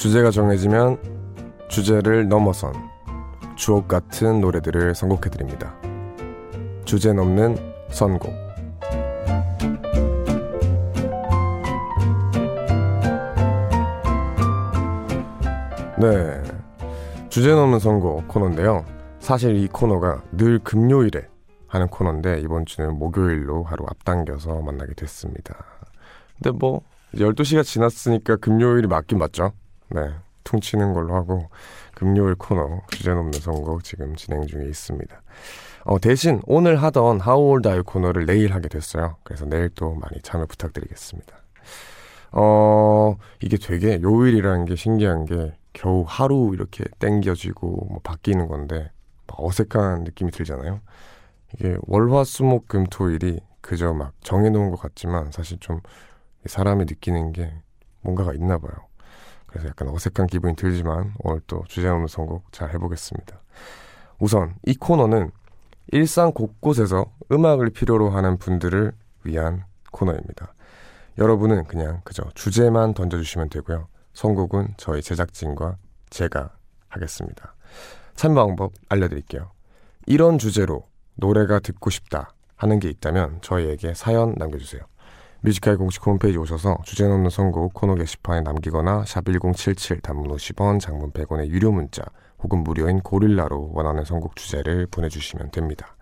주제가 0.00 0.30
정해지면 0.30 0.96
주제를 1.68 2.26
넘어선 2.26 2.72
주옥 3.54 3.86
같은 3.86 4.40
노래들을 4.40 4.94
선곡해드립니다. 4.94 5.74
주제 6.86 7.12
넘는 7.12 7.58
선곡. 7.90 8.32
네. 15.98 16.42
주제 17.28 17.50
넘는 17.50 17.78
선곡 17.78 18.26
코너인데요. 18.26 18.86
사실 19.18 19.54
이 19.54 19.68
코너가 19.68 20.22
늘 20.32 20.60
금요일에 20.60 21.28
하는 21.66 21.88
코너인데 21.88 22.40
이번 22.40 22.64
주는 22.64 22.98
목요일로 22.98 23.64
하루 23.64 23.84
앞당겨서 23.86 24.62
만나게 24.62 24.94
됐습니다. 24.94 25.62
근데 26.36 26.56
뭐 26.58 26.80
12시가 27.16 27.62
지났으니까 27.62 28.36
금요일이 28.36 28.86
맞긴 28.86 29.18
맞죠? 29.18 29.52
네. 29.90 30.14
퉁치는 30.44 30.94
걸로 30.94 31.14
하고 31.14 31.48
금요일 31.94 32.34
코너 32.34 32.80
주제 32.90 33.12
넘는 33.12 33.32
선곡 33.32 33.84
지금 33.84 34.16
진행 34.16 34.46
중에 34.46 34.64
있습니다. 34.64 35.22
어, 35.84 35.98
대신 35.98 36.40
오늘 36.46 36.82
하던 36.82 37.20
How 37.20 37.40
Old 37.40 37.68
Are 37.68 37.78
You 37.78 37.84
코너를 37.84 38.26
내일 38.26 38.52
하게 38.52 38.68
됐어요. 38.68 39.16
그래서 39.22 39.44
내일 39.44 39.68
또 39.70 39.94
많이 39.94 40.20
참여 40.22 40.46
부탁드리겠습니다. 40.46 41.36
어, 42.32 43.16
이게 43.42 43.56
되게 43.56 44.00
요일이라는 44.02 44.64
게 44.66 44.76
신기한 44.76 45.24
게 45.24 45.54
겨우 45.72 46.04
하루 46.06 46.50
이렇게 46.54 46.84
땡겨지고 46.98 47.86
뭐 47.88 48.00
바뀌는 48.02 48.48
건데 48.48 48.90
막 49.26 49.40
어색한 49.40 50.04
느낌이 50.04 50.30
들잖아요. 50.30 50.80
이게 51.54 51.76
월화수목금토일이 51.82 53.40
그저 53.60 53.92
막 53.92 54.12
정해놓은 54.20 54.70
것 54.70 54.80
같지만 54.80 55.32
사실 55.32 55.58
좀 55.58 55.80
사람이 56.46 56.84
느끼는 56.86 57.32
게 57.32 57.52
뭔가가 58.02 58.32
있나 58.34 58.58
봐요. 58.58 58.89
그래서 59.50 59.68
약간 59.68 59.88
어색한 59.88 60.28
기분이 60.28 60.54
들지만 60.56 61.12
오늘 61.18 61.40
또 61.46 61.64
주제 61.68 61.88
없는 61.88 62.06
선곡 62.06 62.52
잘 62.52 62.72
해보겠습니다. 62.72 63.40
우선 64.18 64.54
이 64.64 64.74
코너는 64.74 65.30
일상 65.88 66.32
곳곳에서 66.32 67.06
음악을 67.32 67.70
필요로 67.70 68.10
하는 68.10 68.38
분들을 68.38 68.92
위한 69.24 69.64
코너입니다. 69.90 70.54
여러분은 71.18 71.64
그냥 71.64 72.00
그저 72.04 72.22
주제만 72.34 72.94
던져주시면 72.94 73.50
되고요. 73.50 73.88
선곡은 74.14 74.74
저희 74.76 75.02
제작진과 75.02 75.76
제가 76.10 76.50
하겠습니다. 76.88 77.54
참여 78.14 78.34
방법 78.46 78.72
알려드릴게요. 78.88 79.50
이런 80.06 80.38
주제로 80.38 80.86
노래가 81.16 81.58
듣고 81.58 81.90
싶다 81.90 82.32
하는 82.56 82.78
게 82.78 82.88
있다면 82.88 83.40
저희에게 83.42 83.94
사연 83.94 84.34
남겨주세요. 84.36 84.82
뮤지컬 85.42 85.78
공식 85.78 86.06
홈페이지 86.06 86.36
오셔서 86.36 86.78
주제 86.84 87.08
넘는 87.08 87.30
선곡 87.30 87.72
코너 87.72 87.94
게시판에 87.94 88.42
남기거나 88.42 89.04
샵 89.06 89.24
1077 89.24 90.00
단문 90.02 90.30
50원 90.30 90.78
장문 90.78 91.12
100원의 91.12 91.48
유료 91.48 91.72
문자 91.72 92.02
혹은 92.42 92.62
무료인 92.62 93.00
고릴라로 93.00 93.70
원하는 93.72 94.04
선곡 94.04 94.36
주제를 94.36 94.86
보내주시면 94.90 95.50
됩니다. 95.50 95.96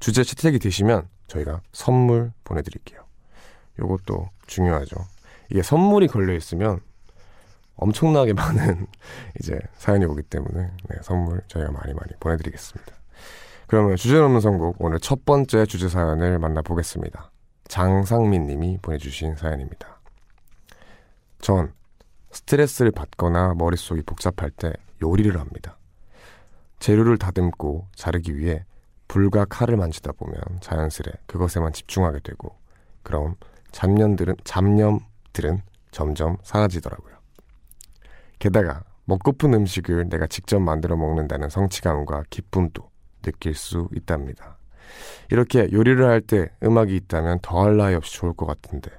주제 0.00 0.24
채택이 0.24 0.58
되시면 0.58 1.06
저희가 1.26 1.60
선물 1.72 2.32
보내드릴게요. 2.44 3.00
요것도 3.78 4.30
중요하죠. 4.46 4.96
이게 5.50 5.62
선물이 5.62 6.08
걸려 6.08 6.34
있으면 6.34 6.80
엄청나게 7.76 8.32
많은 8.32 8.86
이제 9.38 9.58
사연이 9.76 10.06
오기 10.06 10.22
때문에 10.22 10.60
네, 10.62 10.96
선물 11.02 11.42
저희가 11.48 11.72
많이 11.72 11.92
많이 11.92 12.12
보내드리겠습니다. 12.20 12.92
그러면 13.66 13.96
주제 13.96 14.18
넘는 14.18 14.40
선곡 14.40 14.76
오늘 14.78 14.98
첫 14.98 15.26
번째 15.26 15.66
주제 15.66 15.90
사연을 15.90 16.38
만나보겠습니다. 16.38 17.30
장상민 17.68 18.46
님이 18.46 18.78
보내주신 18.82 19.36
사연입니다. 19.36 20.00
전 21.40 21.72
스트레스를 22.30 22.90
받거나 22.90 23.54
머릿속이 23.54 24.02
복잡할 24.02 24.50
때 24.50 24.72
요리를 25.02 25.38
합니다. 25.38 25.78
재료를 26.80 27.18
다듬고 27.18 27.86
자르기 27.94 28.36
위해 28.36 28.64
불과 29.06 29.44
칼을 29.44 29.76
만지다 29.76 30.12
보면 30.12 30.40
자연스레 30.60 31.12
그것에만 31.26 31.72
집중하게 31.72 32.20
되고 32.20 32.56
그럼 33.02 33.36
잡념들은 33.72 34.36
잡념들은 34.44 35.62
점점 35.90 36.36
사라지더라고요. 36.42 37.16
게다가 38.38 38.84
먹고픈 39.04 39.54
음식을 39.54 40.10
내가 40.10 40.26
직접 40.26 40.60
만들어 40.60 40.96
먹는다는 40.96 41.48
성취감과 41.48 42.24
기쁨도 42.28 42.90
느낄 43.22 43.54
수 43.54 43.88
있답니다. 43.94 44.57
이렇게 45.30 45.68
요리를 45.72 46.04
할 46.06 46.20
때 46.20 46.50
음악이 46.62 46.94
있다면 46.96 47.40
더할 47.42 47.76
나위 47.76 47.94
없이 47.94 48.14
좋을 48.14 48.32
것 48.34 48.46
같은데 48.46 48.90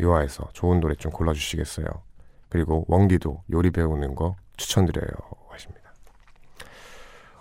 묘화해서 0.00 0.48
좋은 0.52 0.80
노래 0.80 0.94
좀 0.94 1.10
골라주시겠어요? 1.12 1.86
그리고 2.48 2.84
원기도 2.88 3.42
요리 3.52 3.70
배우는 3.70 4.14
거 4.14 4.36
추천드려요 4.56 5.08
하십니다. 5.50 5.92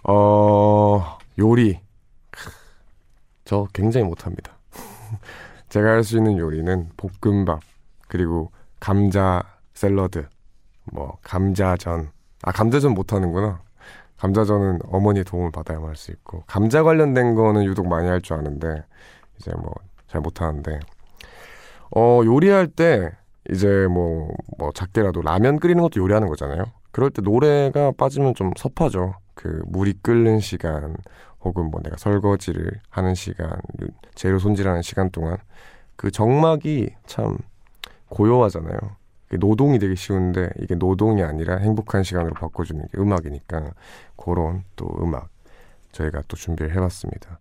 어 0.03 1.17
요리 1.39 1.79
저 3.45 3.67
굉장히 3.73 4.05
못합니다. 4.07 4.57
제가 5.69 5.89
할 5.91 6.03
수 6.03 6.17
있는 6.17 6.37
요리는 6.37 6.89
볶음밥 7.21 7.61
그리고 8.07 8.51
감자 8.79 9.43
샐러드 9.73 10.27
뭐 10.91 11.17
감자전 11.21 12.11
아 12.43 12.51
감자전 12.51 12.93
못하는구나 12.93 13.61
감자전은 14.17 14.79
어머니의 14.89 15.23
도움을 15.25 15.51
받아야만 15.51 15.89
할 15.89 15.95
수 15.95 16.11
있고 16.11 16.43
감자 16.47 16.83
관련된 16.83 17.35
거는 17.35 17.63
유독 17.65 17.87
많이 17.87 18.07
할 18.07 18.21
줄 18.21 18.37
아는데 18.37 18.83
이제 19.39 19.51
뭐 19.51 19.73
잘 20.07 20.21
못하는데. 20.21 20.79
어 21.95 22.21
요리할 22.25 22.67
때 22.67 23.11
이제 23.49 23.87
뭐뭐 23.87 24.71
작게라도 24.73 25.21
라면 25.21 25.59
끓이는 25.59 25.81
것도 25.83 26.01
요리하는 26.01 26.27
거잖아요. 26.27 26.65
그럴 26.91 27.09
때 27.11 27.21
노래가 27.21 27.91
빠지면 27.97 28.33
좀 28.35 28.51
섭하죠. 28.57 29.15
그 29.35 29.61
물이 29.67 29.95
끓는 30.01 30.39
시간 30.39 30.95
혹은 31.43 31.65
뭐 31.71 31.81
내가 31.83 31.95
설거지를 31.97 32.71
하는 32.89 33.15
시간 33.15 33.51
재료 34.15 34.39
손질하는 34.39 34.81
시간 34.81 35.09
동안. 35.11 35.37
그 35.95 36.11
정막이 36.11 36.89
참 37.05 37.37
고요하잖아요 38.09 38.77
노동이 39.35 39.77
되게 39.79 39.95
쉬운데 39.95 40.49
이게 40.59 40.75
노동이 40.75 41.21
아니라 41.23 41.57
행복한 41.57 42.03
시간으로 42.03 42.33
바꿔주는 42.33 42.81
게 42.87 42.97
음악이니까 42.97 43.71
그런 44.15 44.63
또 44.75 44.87
음악 45.01 45.29
저희가 45.91 46.23
또 46.27 46.37
준비를 46.37 46.73
해봤습니다. 46.75 47.39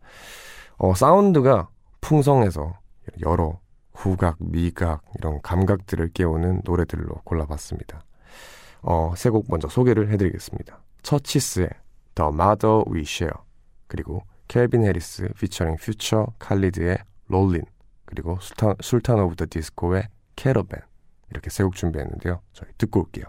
어, 0.79 0.95
사운드가 0.95 1.69
풍성해서 2.01 2.79
여러 3.25 3.61
후각, 3.95 4.37
미각 4.41 5.03
이런 5.19 5.41
감각들을 5.43 6.11
깨우는 6.13 6.63
노래들로 6.65 7.15
골라봤습니다. 7.25 8.03
어, 8.83 9.15
세 9.17 9.31
곡 9.31 9.47
먼저 9.49 9.69
소개를 9.69 10.11
해드리겠습니다. 10.11 10.81
처치스의 11.03 11.71
The 12.15 12.29
Mother 12.29 12.85
We 12.91 13.01
Share 13.03 13.39
그리고 13.87 14.23
Calvin 14.49 14.85
Harris 14.85 15.29
피처링 15.39 15.77
퓨처 15.77 16.27
칼리드의 16.39 16.99
롤린 17.29 17.63
그리고 18.05 18.39
술탄, 18.41 18.75
술탄 18.81 19.19
오브 19.21 19.37
더 19.37 19.47
디스코의 19.49 20.09
캐러밴 20.37 20.81
이렇게 21.31 21.51
세 21.51 21.65
곡 21.65 21.75
준비했는데요. 21.75 22.41
저희 22.53 22.71
듣고 22.79 23.01
올게요. 23.01 23.25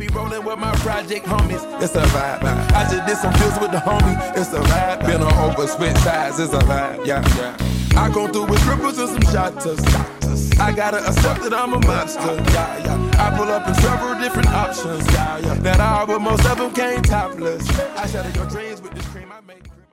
be 0.00 0.08
rolling 0.08 0.42
with 0.44 0.58
my 0.58 0.72
project 0.76 1.26
homies. 1.26 1.62
It's 1.82 1.94
a 1.94 2.00
vibe. 2.00 2.42
I 2.72 2.88
just 2.90 3.06
did 3.06 3.18
some 3.18 3.34
deals 3.34 3.60
with 3.60 3.70
the 3.70 3.76
homie. 3.76 4.16
It's 4.34 4.50
a 4.54 4.60
vibe. 4.60 5.06
Been 5.06 5.20
on 5.20 5.50
over 5.50 5.66
switch 5.66 5.94
sides. 5.98 6.40
It's 6.40 6.54
a 6.54 6.58
vibe. 6.60 7.04
Yeah, 7.04 7.22
yeah. 7.36 8.00
I 8.00 8.10
go 8.10 8.26
through 8.26 8.46
with 8.46 8.60
triples 8.62 8.98
and 8.98 9.10
some 9.10 9.32
shotters. 9.32 10.58
I 10.58 10.72
gotta 10.72 11.06
accept 11.06 11.42
that 11.42 11.52
I'm 11.52 11.74
a 11.74 11.80
monster. 11.80 12.20
Yeah, 12.20 12.78
yeah. 12.78 13.10
I 13.18 13.36
pull 13.36 13.48
up 13.48 13.68
in 13.68 13.74
several 13.74 14.18
different 14.18 14.48
options. 14.48 15.06
Yeah, 15.12 15.38
yeah. 15.38 15.54
That 15.54 15.80
all, 15.80 16.06
but 16.06 16.20
most 16.20 16.46
of 16.46 16.56
them 16.56 16.72
came 16.72 17.02
topless. 17.02 17.68
I 17.78 18.06
shattered 18.06 18.34
your 18.36 18.46
dreams 18.46 18.80
with 18.80 18.92
this 18.92 19.06
cream 19.08 19.30
I 19.30 19.40
made. 19.42 19.68
Cream 19.68 19.84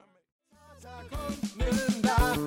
I 2.05 2.37
made. 2.37 2.46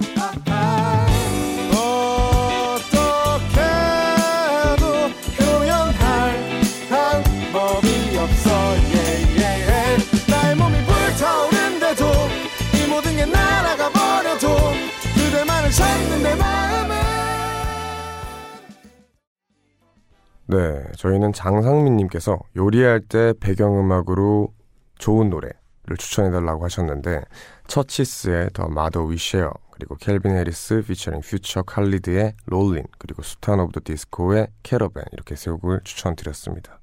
네, 20.50 20.82
저희는 20.96 21.32
장상민님께서 21.32 22.36
요리할 22.56 22.98
때 23.02 23.32
배경음악으로 23.38 24.52
좋은 24.98 25.30
노래를 25.30 25.52
추천해달라고 25.96 26.64
하셨는데 26.64 27.22
처치스의 27.68 28.50
더 28.52 28.66
마더 28.66 29.04
위쉐어 29.04 29.52
그리고 29.70 29.94
Calvin 29.94 30.32
Harris 30.32 30.82
피처링 30.82 31.20
퓨처 31.20 31.62
칼리드의 31.62 32.34
롤린 32.46 32.82
그리고 32.98 33.22
술탄 33.22 33.60
오브 33.60 33.70
더 33.70 33.80
디스코의 33.84 34.48
캐러밴 34.64 35.04
이렇게 35.12 35.36
세 35.36 35.52
곡을 35.52 35.82
추천드렸습니다. 35.84 36.80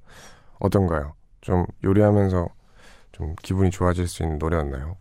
어떤가요? 0.60 1.16
좀 1.42 1.66
요리하면서 1.84 2.48
좀 3.12 3.36
기분이 3.44 3.70
좋아질 3.70 4.08
수 4.08 4.24
있는 4.24 4.40
노래였나요? 4.40 4.96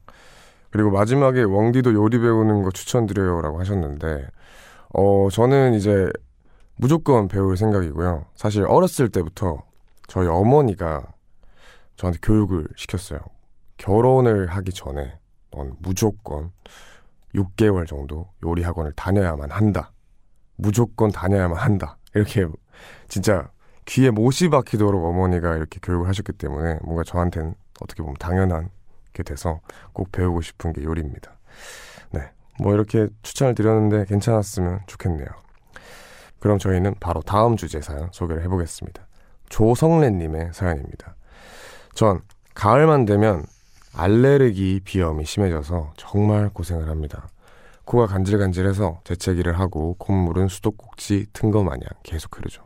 그리고 0.71 0.91
마지막에 0.91 1.45
원디도 1.45 1.95
요리 1.95 2.19
배우는 2.19 2.65
거 2.65 2.73
추천드려요라고 2.73 3.61
하셨는데 3.61 4.27
어 4.93 5.29
저는 5.31 5.75
이제 5.75 6.11
무조건 6.77 7.29
배울 7.29 7.57
생각이고요. 7.57 8.27
사실 8.35 8.65
어렸을 8.65 9.09
때부터 9.09 9.63
저희 10.09 10.29
어머니가 10.29 11.07
저한테 11.97 12.19
교육을 12.23 12.69
시켰어요. 12.77 13.21
결혼을 13.79 14.47
하기 14.49 14.73
전에 14.73 15.19
넌 15.51 15.75
무조건 15.81 16.53
6개월 17.35 17.87
정도 17.87 18.31
요리 18.45 18.63
학원을 18.63 18.93
다녀야만 18.93 19.51
한다. 19.51 19.93
무조건 20.57 21.11
다녀야만 21.11 21.59
한다. 21.59 21.99
이렇게 22.15 22.47
진짜 23.09 23.51
귀에 23.87 24.11
못이 24.11 24.49
박히도록 24.49 25.05
어머니가 25.05 25.57
이렇게 25.57 25.79
교육을 25.83 26.09
하셨기 26.09 26.33
때문에 26.33 26.79
뭔가 26.83 27.05
저한테는 27.05 27.55
어떻게 27.81 28.03
보면 28.03 28.17
당연한 28.19 28.71
게 29.13 29.23
돼서 29.23 29.61
꼭 29.93 30.13
배우고 30.13 30.43
싶은 30.43 30.73
게 30.73 30.83
요리입니다. 30.83 31.39
네. 32.11 32.31
뭐 32.59 32.75
이렇게 32.75 33.09
추천을 33.23 33.55
드렸는데 33.55 34.07
괜찮았으면 34.07 34.81
좋겠네요. 34.87 35.27
그럼 36.39 36.59
저희는 36.59 36.95
바로 37.01 37.23
다음 37.23 37.57
주제 37.57 37.81
사연 37.81 38.09
소개를 38.13 38.43
해보겠습니다. 38.45 39.07
조성래님의 39.49 40.51
사연입니다. 40.53 41.17
전 41.95 42.21
가을만 42.55 43.05
되면 43.05 43.45
알레르기 43.95 44.81
비염이 44.85 45.25
심해져서 45.25 45.95
정말 45.97 46.51
고생을 46.51 46.89
합니다. 46.89 47.29
코가 47.85 48.07
간질간질해서 48.07 49.01
재채기를 49.05 49.59
하고 49.59 49.95
콧물은 49.99 50.49
수도꼭지 50.49 51.27
튼 51.33 51.51
거 51.51 51.63
마냥 51.63 51.89
계속 52.03 52.37
흐르죠. 52.37 52.63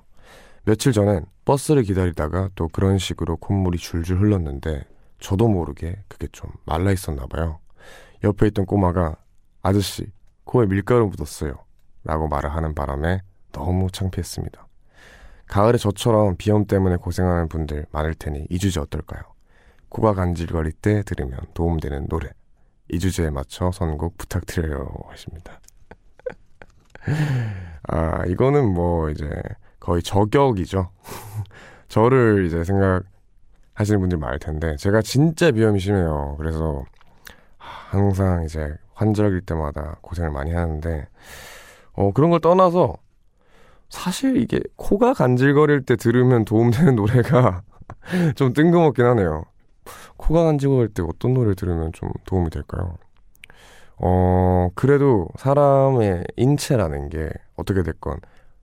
며칠 0.65 0.93
전엔 0.93 1.27
버스를 1.45 1.83
기다리다가 1.83 2.49
또 2.55 2.69
그런 2.69 2.99
식으로 2.99 3.37
콧물이 3.37 3.79
줄줄 3.79 4.21
흘렀는데 4.21 4.85
저도 5.21 5.49
모르게 5.49 6.03
그게 6.09 6.27
좀 6.33 6.51
말라 6.65 6.91
있었나 6.93 7.27
봐요. 7.27 7.59
옆에 8.25 8.49
있던 8.49 8.67
꼬마가 8.67 9.17
아저씨 9.63 10.11
코에 10.45 10.67
밀가루 10.67 11.07
묻었어요. 11.09 11.55
라고 12.05 12.29
말을 12.29 12.55
하는 12.55 12.75
바람에 12.75 13.21
너무 13.53 13.91
창피했습니다. 13.91 14.67
가을에 15.47 15.79
저처럼 15.79 16.37
비염 16.37 16.67
때문에 16.67 16.97
고생하는 16.97 17.49
분들 17.49 17.87
많을 17.91 18.15
테니 18.15 18.47
이 18.51 18.59
주제 18.59 18.81
어떨까요? 18.81 19.23
코가 19.89 20.15
간질거릴 20.15 20.73
때 20.73 21.03
들으면 21.03 21.39
도움되는 21.55 22.07
노래. 22.09 22.31
이 22.89 22.99
주제에 22.99 23.31
맞춰 23.31 23.71
선곡 23.73 24.17
부탁드려요. 24.17 24.89
하십니다. 25.09 25.61
아, 27.89 28.25
이거는 28.27 28.73
뭐 28.73 29.11
이제 29.11 29.29
거의 29.79 30.03
저격이죠. 30.03 30.91
저를 31.89 32.47
이제 32.47 32.63
생각하시는 32.63 34.01
분들이 34.01 34.21
많을 34.21 34.39
텐데, 34.39 34.77
제가 34.77 35.03
진짜 35.03 35.51
비염이 35.51 35.81
심해요. 35.81 36.37
그래서 36.39 36.85
항상 37.59 38.45
이제 38.45 38.77
환절기일 38.95 39.43
때마다 39.43 39.97
고생을 40.03 40.31
많이 40.31 40.53
하는데, 40.53 41.09
어, 41.93 42.13
그런 42.13 42.31
걸 42.31 42.41
떠나서 42.41 42.97
사실 43.91 44.37
이게 44.37 44.61
코가 44.77 45.15
간질거릴 45.15 45.85
때 45.85 45.97
들으면 45.97 46.45
도움되는 46.45 46.95
노래가 46.97 47.63
좀 48.37 48.53
뜬금없긴 48.55 49.05
하네요. 49.05 49.45
코가 50.17 50.45
간질거릴 50.45 50.95
때 50.95 51.03
어떤 51.03 51.35
노래를 51.35 51.57
들으면 51.57 51.93
좀 51.93 52.11
도움이 52.25 52.51
될까요? 52.51 52.97
어, 53.97 54.71
그래도 54.75 55.29
사람의 55.37 56.25
인체라는 56.37 57.11
게 57.11 57.31
어떻게 57.57 57.83
됐건 57.83 58.19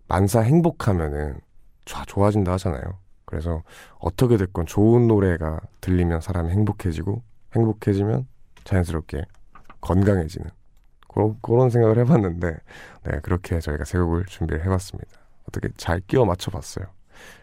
만사 0.08 0.40
행복하면은 0.40 1.40
좋아, 1.86 2.04
좋아진다 2.06 2.54
하잖아요. 2.54 2.82
그래서 3.26 3.62
어떻게 4.00 4.38
됐건 4.38 4.66
좋은 4.66 5.08
노래가 5.08 5.60
들리면 5.82 6.22
사람이 6.22 6.50
행복해지고 6.52 7.22
행복해지면 7.56 8.26
자연스럽게 8.64 9.24
건강해지는 9.82 10.50
그런, 11.10 11.38
그런 11.42 11.70
생각을 11.70 11.98
해봤는데 12.00 12.56
네, 13.04 13.20
그렇게 13.22 13.60
저희가 13.60 13.84
세 13.86 14.00
곡을 14.00 14.26
준비를 14.26 14.64
해봤습니다. 14.66 15.17
어떻게 15.48 15.70
잘 15.78 16.00
끼워 16.02 16.26
맞춰봤어요. 16.26 16.86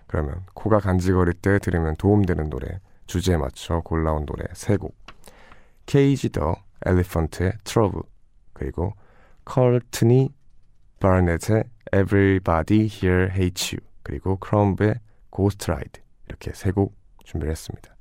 그러면 0.06 0.42
코가 0.54 0.78
간지거릴 0.80 1.34
때 1.34 1.58
들으면 1.58 1.96
도움되는 1.96 2.50
노래 2.50 2.80
주제에 3.06 3.36
맞춰 3.36 3.80
골라온 3.80 4.26
노래 4.26 4.44
세곡 4.52 4.94
케이지 5.86 6.30
더 6.30 6.56
엘리펀트의 6.86 7.52
트러블 7.64 8.02
그리고 8.52 8.94
컬트니 9.44 10.30
바넷의 11.00 11.64
Everybody 11.94 12.88
Here 12.88 13.28
Hates 13.30 13.76
You 13.76 13.86
그리고 14.02 14.36
크럼브의 14.36 14.94
Ghost 15.34 15.70
Ride 15.70 16.02
이렇게 16.28 16.52
세 16.54 16.70
곡 16.72 16.94
준비를 17.24 17.50
했습니다. 17.50 17.94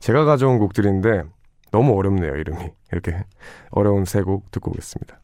제가 0.00 0.24
가져온 0.24 0.58
곡들인데 0.58 1.24
너무 1.70 1.96
어렵네요 1.96 2.36
이름이 2.36 2.70
이렇게 2.92 3.24
어려운 3.70 4.04
세 4.04 4.22
곡 4.22 4.50
듣고 4.50 4.70
오겠습니다. 4.70 5.20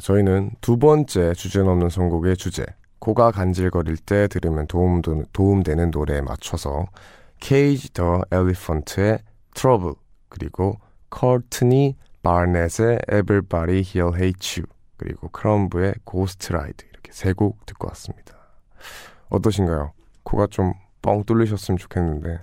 저희는 0.00 0.50
두 0.60 0.76
번째 0.78 1.32
주제 1.34 1.62
넘는 1.62 1.88
선곡의 1.88 2.36
주제, 2.36 2.64
코가 2.98 3.30
간질거릴 3.30 3.96
때 3.98 4.28
들으면 4.28 4.66
도움, 4.66 5.02
도움되는 5.32 5.90
노래에 5.90 6.20
맞춰서 6.20 6.86
케이지 7.40 7.92
더 7.92 8.22
엘리펀트의 8.30 9.18
Trouble, 9.54 9.94
그리고 10.28 10.78
커트니 11.10 11.96
바넷의 12.22 12.98
Everybody 13.10 13.82
Here 13.82 14.10
Hate 14.14 14.62
You, 14.62 14.66
그리고 14.96 15.28
크럼브의 15.28 15.94
Ghost 16.10 16.52
Ride 16.52 16.88
이렇게 16.90 17.12
세 17.12 17.32
곡 17.32 17.64
듣고 17.66 17.88
왔습니다. 17.88 18.34
어떠신가요? 19.30 19.92
코가 20.24 20.48
좀 20.50 20.74
뻥 21.00 21.22
뚫리셨으면 21.24 21.78
좋겠는데, 21.78 22.40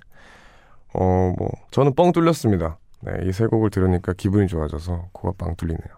어, 0.93 1.33
뭐, 1.37 1.49
저는 1.71 1.93
뻥 1.93 2.13
뚫렸습니다. 2.13 2.77
네, 3.01 3.11
이 3.25 3.31
세 3.33 3.45
곡을 3.47 3.69
들으니까 3.69 4.13
기분이 4.13 4.47
좋아져서 4.47 5.09
코가 5.11 5.33
빵 5.37 5.55
뚫리네요. 5.57 5.94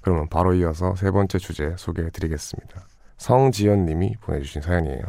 그러면 0.00 0.28
바로 0.28 0.54
이어서 0.54 0.94
세 0.96 1.10
번째 1.10 1.38
주제 1.38 1.74
소개해 1.76 2.10
드리겠습니다. 2.10 2.86
성지연 3.18 3.84
님이 3.84 4.14
보내주신 4.20 4.62
사연이에요. 4.62 5.02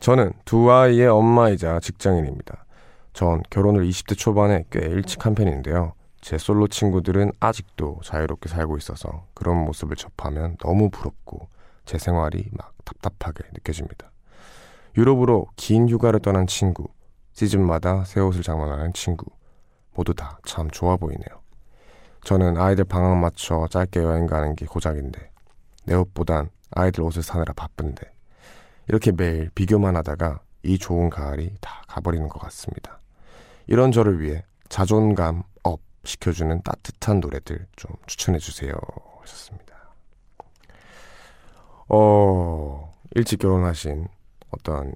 저는 0.00 0.32
두 0.44 0.70
아이의 0.72 1.06
엄마이자 1.06 1.78
직장인입니다. 1.80 2.64
전 3.12 3.42
결혼을 3.50 3.86
20대 3.86 4.16
초반에 4.18 4.64
꽤 4.70 4.80
일찍 4.80 5.24
한 5.26 5.34
편인데요. 5.34 5.92
제 6.20 6.38
솔로 6.38 6.66
친구들은 6.66 7.32
아직도 7.40 8.00
자유롭게 8.04 8.48
살고 8.48 8.78
있어서 8.78 9.26
그런 9.34 9.56
모습을 9.64 9.96
접하면 9.96 10.56
너무 10.58 10.90
부럽고 10.90 11.48
제 11.84 11.98
생활이 11.98 12.48
막 12.52 12.74
답답하게 12.84 13.44
느껴집니다. 13.52 14.10
유럽으로 14.96 15.46
긴 15.56 15.88
휴가를 15.88 16.20
떠난 16.20 16.46
친구, 16.46 16.88
시즌마다 17.32 18.04
새 18.04 18.20
옷을 18.20 18.42
장만하는 18.42 18.92
친구, 18.92 19.26
모두 19.94 20.14
다 20.14 20.38
참 20.44 20.70
좋아 20.70 20.96
보이네요. 20.96 21.41
저는 22.24 22.56
아이들 22.56 22.84
방학 22.84 23.18
맞춰 23.18 23.66
짧게 23.70 24.00
여행 24.00 24.26
가는 24.26 24.54
게 24.54 24.64
고작인데 24.66 25.30
내 25.84 25.94
옷보단 25.94 26.50
아이들 26.70 27.02
옷을 27.02 27.22
사느라 27.22 27.52
바쁜데 27.52 28.02
이렇게 28.88 29.12
매일 29.12 29.50
비교만 29.54 29.96
하다가 29.96 30.40
이 30.62 30.78
좋은 30.78 31.10
가을이 31.10 31.56
다 31.60 31.82
가버리는 31.88 32.28
것 32.28 32.38
같습니다. 32.40 33.00
이런 33.66 33.90
저를 33.90 34.20
위해 34.20 34.44
자존감 34.68 35.42
up 35.64 35.80
시켜주는 36.04 36.62
따뜻한 36.62 37.20
노래들 37.20 37.66
좀 37.76 37.90
추천해 38.06 38.38
주세요 38.38 38.74
하셨습니다. 39.20 39.74
어 41.88 42.92
일찍 43.14 43.40
결혼하신 43.40 44.06
어떤 44.50 44.92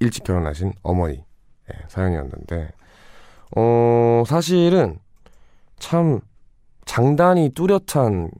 일찍 0.00 0.24
결혼하신 0.24 0.72
어머니 0.82 1.24
예, 1.70 1.78
사연이었는데 1.88 2.72
어 3.56 4.22
사실은 4.26 4.98
참 5.78 6.20
장단이 6.84 7.50
뚜렷한 7.50 8.30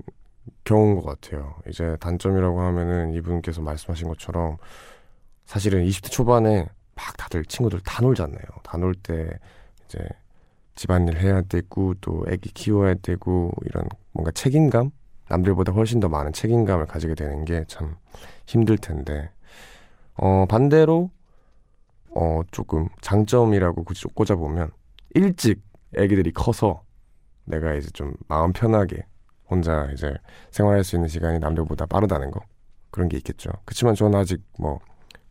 경우인 0.65 0.97
것 1.01 1.05
같아요. 1.21 1.57
이제 1.69 1.97
단점이라고 2.01 2.61
하면은 2.61 3.13
이분께서 3.15 3.63
말씀하신 3.63 4.09
것처럼 4.09 4.57
사실은 5.47 5.85
20대 5.85 6.11
초반에 6.11 6.67
막 6.95 7.17
다들 7.17 7.45
친구들 7.45 7.81
다 7.81 8.03
놀잖아요. 8.03 8.43
다 8.63 8.79
놀 8.79 8.95
때 9.03 9.29
이제 9.87 9.99
집안일 10.75 11.19
해야 11.19 11.43
되고 11.43 11.95
또 12.01 12.25
애기 12.29 12.51
키워야 12.53 12.95
되고 13.03 13.53
이런 13.67 13.85
뭔가 14.13 14.31
책임감 14.31 14.91
남들보다 15.29 15.73
훨씬 15.73 16.01
더 16.01 16.09
많은 16.09 16.33
책임감을 16.33 16.87
가지게 16.87 17.15
되는 17.15 17.45
게 17.45 17.65
참 17.69 17.97
힘들 18.47 18.79
텐데 18.79 19.31
어 20.15 20.47
반대로 20.49 21.11
어 22.15 22.43
조금 22.51 22.89
장점이라고 23.01 23.85
굳이 23.85 24.05
꼽아 24.15 24.37
보면 24.37 24.71
일찍 25.15 25.63
애기들이 25.97 26.33
커서 26.33 26.83
내가 27.45 27.75
이제 27.75 27.91
좀 27.91 28.15
마음 28.29 28.53
편하게 28.53 29.05
혼자 29.49 29.89
이제 29.93 30.13
생활할 30.51 30.85
수 30.85 30.97
있는 30.97 31.09
시간이 31.09 31.39
남들보다 31.39 31.87
빠르다는 31.87 32.31
거 32.31 32.41
그런 32.91 33.09
게 33.09 33.17
있겠죠. 33.19 33.51
그렇지만 33.65 33.95
저는 33.95 34.19
아직 34.19 34.43
뭐 34.59 34.81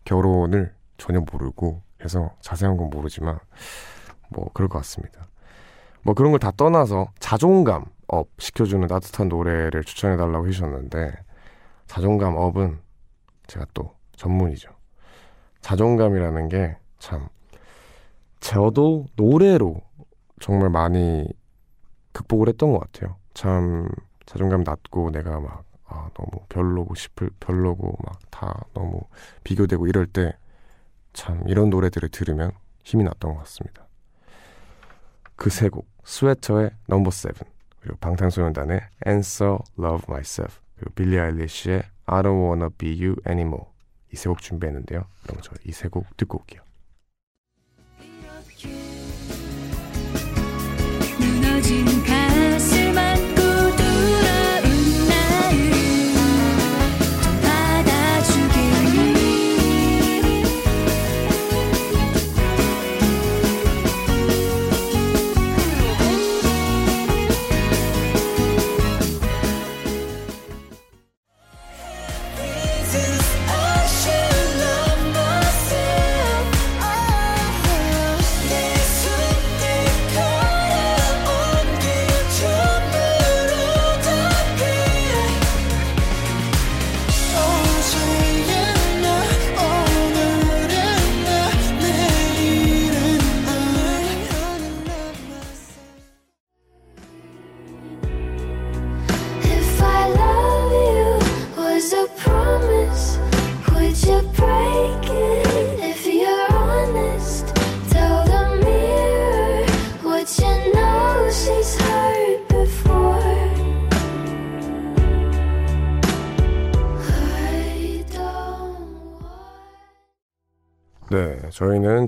결혼을 0.06 0.74
전혀 0.98 1.20
모르고 1.22 1.82
해서 2.04 2.36
자세한 2.42 2.78
건 2.78 2.90
모르지만 2.90 3.40
뭐 4.30 4.50
그럴 4.54 4.68
것 4.70 4.78
같습니다. 4.80 5.28
뭐 6.04 6.14
그런 6.14 6.32
걸 6.32 6.40
다 6.40 6.52
떠나서 6.52 7.08
자존감 7.20 7.86
up 8.08 8.28
시켜주는 8.40 8.88
따뜻한 8.88 9.30
노래를 9.30 9.84
추천해 9.84 10.18
달라고 10.18 10.48
해주셨는데 10.48 11.12
자존감 11.88 12.36
up은 12.36 12.80
제가 13.48 13.66
또 13.74 13.96
전문이죠. 14.16 14.70
자존감이라는 15.62 16.50
게 16.50 16.78
참 17.00 17.28
저도 18.40 19.06
노래로 19.16 19.82
정말 20.40 20.70
많이 20.70 21.28
극복을 22.14 22.48
했던 22.50 22.72
것 22.72 22.80
같아요. 22.80 23.16
참 23.34 23.88
자존감 24.26 24.64
낮고 24.64 25.12
내가 25.12 25.40
막 25.40 25.64
아, 25.86 26.10
너무 26.14 26.46
별로고 26.50 26.96
싶을 26.96 27.30
별로고 27.40 27.98
막 28.04 28.20
다 28.32 28.64
너무 28.74 29.02
비교되고 29.44 29.88
이럴 29.88 30.08
때 30.08 30.34
참 31.14 31.44
이런 31.48 31.70
노래들을 31.70 32.08
들으면 32.10 32.52
힘이 32.84 33.04
났던 33.04 33.34
것 33.34 33.40
같습니다. 33.40 33.86
그 35.36 35.50
세 35.50 35.70
곡 35.70 35.86
스웨터의 36.06 36.72
Number 36.88 37.12
Seven 37.12 37.46
그리고 37.82 37.98
방탄소년단의 37.98 38.80
Answer 39.06 39.58
Love 39.78 40.06
Myself 40.10 40.60
그리고 40.78 40.94
빌리 40.94 41.20
아일리시의 41.20 41.84
I 42.06 42.22
Don't 42.24 42.42
Wanna 42.42 42.70
Be 42.78 42.90
You 43.04 43.16
Anymore 43.28 43.66
이 44.14 44.16
세 44.16 44.30
곡 44.30 44.40
준비했는데요. 44.42 45.04
그럼 45.24 45.42
저 45.42 45.54
이 45.66 45.70
세 45.72 45.90
곡 45.90 46.06
듣고 46.18 46.40
올게요. 46.40 46.62
무너진 51.62 52.21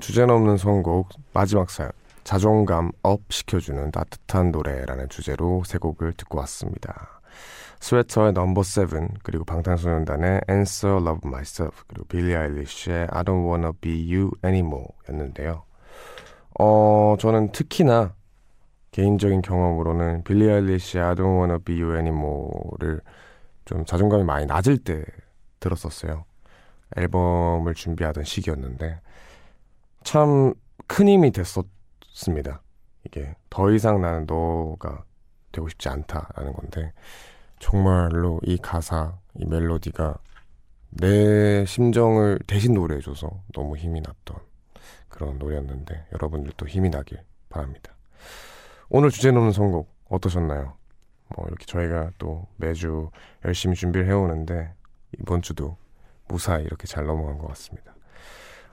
주제넘는 0.04 0.58
선곡 0.58 1.08
마지막 1.32 1.70
사연 1.70 1.90
자존감 2.24 2.92
up 3.02 3.22
시켜주는 3.30 3.90
따뜻한 3.90 4.50
노래라는 4.50 5.08
주제로 5.08 5.62
세 5.64 5.78
곡을 5.78 6.12
듣고 6.12 6.36
왔습니다. 6.40 7.22
스웨터의 7.80 8.34
Number 8.34 8.64
Seven 8.64 9.08
그리고 9.22 9.46
방탄소년단의 9.46 10.42
Answer 10.50 11.02
Love 11.02 11.20
Myself 11.24 11.84
그리고 11.86 12.04
빌리 12.04 12.36
아일리시의 12.36 13.08
I 13.10 13.22
Don't 13.22 13.48
Wanna 13.48 13.72
Be 13.80 14.14
You 14.14 14.30
Anymore 14.44 14.88
였는데요. 15.08 15.62
어, 16.60 17.16
저는 17.18 17.52
특히나 17.52 18.14
개인적인 18.90 19.40
경험으로는 19.40 20.24
빌리 20.24 20.52
아일리시의 20.52 21.02
I 21.02 21.14
Don't 21.14 21.38
Wanna 21.38 21.58
Be 21.64 21.80
You 21.80 21.96
Anymore를 21.96 23.00
좀 23.64 23.86
자존감이 23.86 24.22
많이 24.22 24.44
낮을 24.44 24.76
때 24.76 25.02
들었었어요. 25.60 26.26
앨범을 26.94 27.72
준비하던 27.72 28.24
시기였는데 28.24 29.00
참 30.04 30.54
큰 30.86 31.08
힘이 31.08 31.30
됐었습니다. 31.32 32.62
이게 33.04 33.34
더 33.50 33.70
이상 33.72 34.00
나는 34.00 34.26
너가 34.26 35.04
되고 35.52 35.68
싶지 35.68 35.88
않다라는 35.88 36.52
건데 36.52 36.92
정말로 37.58 38.40
이 38.42 38.58
가사, 38.58 39.18
이 39.34 39.46
멜로디가 39.46 40.18
내 40.90 41.64
심정을 41.64 42.38
대신 42.46 42.74
노래해줘서 42.74 43.42
너무 43.54 43.76
힘이 43.76 44.00
났던 44.00 44.36
그런 45.08 45.38
노래였는데 45.38 46.06
여러분들도 46.12 46.66
힘이 46.66 46.90
나길 46.90 47.18
바랍니다. 47.48 47.94
오늘 48.90 49.10
주제 49.10 49.30
넘는 49.30 49.52
선곡 49.52 49.92
어떠셨나요? 50.10 50.74
뭐 51.34 51.46
이렇게 51.48 51.64
저희가 51.64 52.10
또 52.18 52.46
매주 52.56 53.10
열심히 53.44 53.74
준비를 53.74 54.06
해오는데 54.06 54.74
이번 55.18 55.40
주도 55.40 55.76
무사히 56.28 56.64
이렇게 56.64 56.86
잘 56.86 57.06
넘어간 57.06 57.38
것 57.38 57.48
같습니다. 57.48 57.94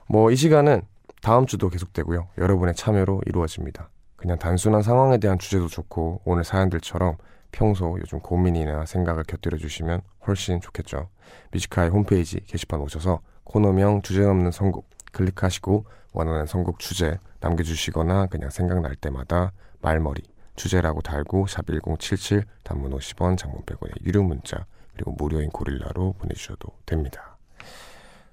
뭐 0.08 0.30
이 0.30 0.36
시간은 0.36 0.82
다음 1.22 1.46
주도 1.46 1.68
계속되고요. 1.68 2.30
여러분의 2.36 2.74
참여로 2.74 3.20
이루어집니다. 3.26 3.88
그냥 4.16 4.38
단순한 4.38 4.82
상황에 4.82 5.18
대한 5.18 5.38
주제도 5.38 5.68
좋고 5.68 6.22
오늘 6.24 6.42
사연들처럼 6.42 7.16
평소 7.52 7.96
요즘 8.00 8.18
고민이나 8.18 8.84
생각을 8.86 9.22
곁들여 9.22 9.56
주시면 9.56 10.02
훨씬 10.26 10.60
좋겠죠. 10.60 11.08
Music 11.52 11.73
High 11.73 11.90
홈페이지 11.90 12.40
게시판 12.40 12.80
오셔서 12.80 13.20
코너명 13.44 14.02
주제넘는 14.02 14.50
선곡 14.50 14.90
클릭하시고 15.12 15.86
원하는 16.12 16.46
선곡 16.46 16.80
주제 16.80 17.20
남겨주시거나 17.38 18.26
그냥 18.26 18.50
생각날 18.50 18.96
때마다 18.96 19.52
말머리 19.80 20.22
주제라고 20.56 21.02
달고 21.02 21.46
샵 21.46 21.66
1077 21.66 22.42
단문 22.64 22.90
50원 22.98 23.38
장문 23.38 23.62
100원의 23.62 24.04
유료 24.04 24.24
문자 24.24 24.66
그리고 24.92 25.12
무료인 25.12 25.50
고릴라로 25.50 26.14
보내주셔도 26.18 26.70
됩니다. 26.84 27.31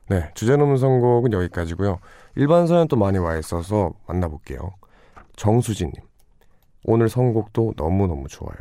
네, 0.10 0.32
주제넘는 0.34 0.78
선곡은 0.78 1.34
여기까지고요. 1.34 2.00
일반 2.36 2.66
사연 2.68 2.88
또 2.88 2.96
많이 2.96 3.18
와 3.20 3.38
있어서 3.38 3.94
만나볼게요. 4.08 4.72
정수진님, 5.36 5.94
오늘 6.84 7.10
선곡도 7.10 7.74
너무너무 7.78 8.28
좋아요. 8.28 8.58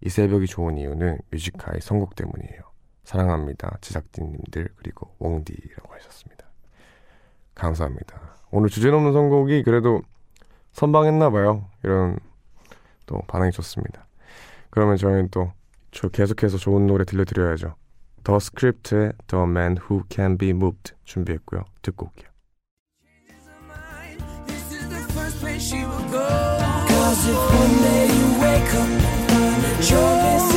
이 0.00 0.08
새벽이 0.08 0.46
좋은 0.46 0.78
이유는 0.78 1.18
Music 1.30 1.58
High 1.58 1.80
선곡 1.82 2.14
때문이에요. 2.14 2.62
사랑합니다. 3.04 3.78
제작진님들 3.80 4.68
그리고 4.76 5.14
웡디라고 5.18 5.92
하셨습니다. 5.94 6.46
감사합니다. 7.54 8.20
오늘 8.50 8.68
주제 8.68 8.90
넘는 8.90 9.12
선곡이 9.12 9.62
그래도 9.64 10.00
선방했나 10.72 11.30
봐요. 11.30 11.66
이런 11.82 12.18
또 13.06 13.20
반응이 13.26 13.50
좋습니다. 13.52 14.06
그러면 14.70 14.96
저희는 14.96 15.28
또 15.30 15.52
저- 15.90 16.08
계속해서 16.08 16.56
좋은 16.58 16.86
노래 16.86 17.04
들려드려야죠. 17.04 17.74
The 18.23 18.39
Script의 18.39 19.13
The 19.27 19.43
Man 19.43 19.77
Who 19.89 20.03
Can 20.09 20.37
Be 20.37 20.49
Moved 20.51 20.93
준비했고요. 21.03 21.65
듣고 21.81 22.05
올게요. 22.07 22.29
This 24.47 24.71
is 24.71 24.89
the 24.89 25.03
first 25.13 25.39
place 25.39 25.61
she 25.61 25.83
will 25.83 26.07
go. 26.09 26.23
Cause 26.23 27.27
if 27.27 27.35
one 27.35 27.75
day 27.83 28.07
you 28.07 28.27
wake 28.39 28.73
up 28.73 28.87
and 28.87 29.29
find 29.29 29.63
that 29.63 29.89
you're 29.89 30.15
missing 30.23 30.56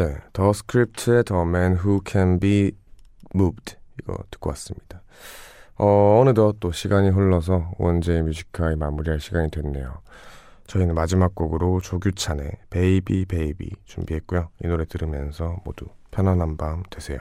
네, 0.00 0.16
The 0.32 0.48
Script의 0.48 1.24
The 1.24 1.42
Man 1.42 1.72
Who 1.72 2.00
Can 2.06 2.40
Be 2.40 2.72
Moved 3.34 3.76
이거 4.00 4.16
듣고 4.30 4.48
왔습니다. 4.48 5.02
어, 5.76 6.20
어느덧 6.22 6.56
또 6.58 6.72
시간이 6.72 7.10
흘러서 7.10 7.72
원재의 7.76 8.22
Music 8.22 8.52
High 8.52 8.76
마무리할 8.76 9.20
시간이 9.20 9.50
됐네요. 9.50 10.00
저희는 10.66 10.94
마지막 10.94 11.34
곡으로 11.34 11.82
조규찬의 11.82 12.50
Baby 12.70 13.26
Baby 13.26 13.72
준비했고요. 13.84 14.48
이 14.64 14.68
노래 14.68 14.86
들으면서 14.86 15.58
모두 15.66 15.84
편안한 16.10 16.56
밤 16.56 16.82
되세요. 16.88 17.18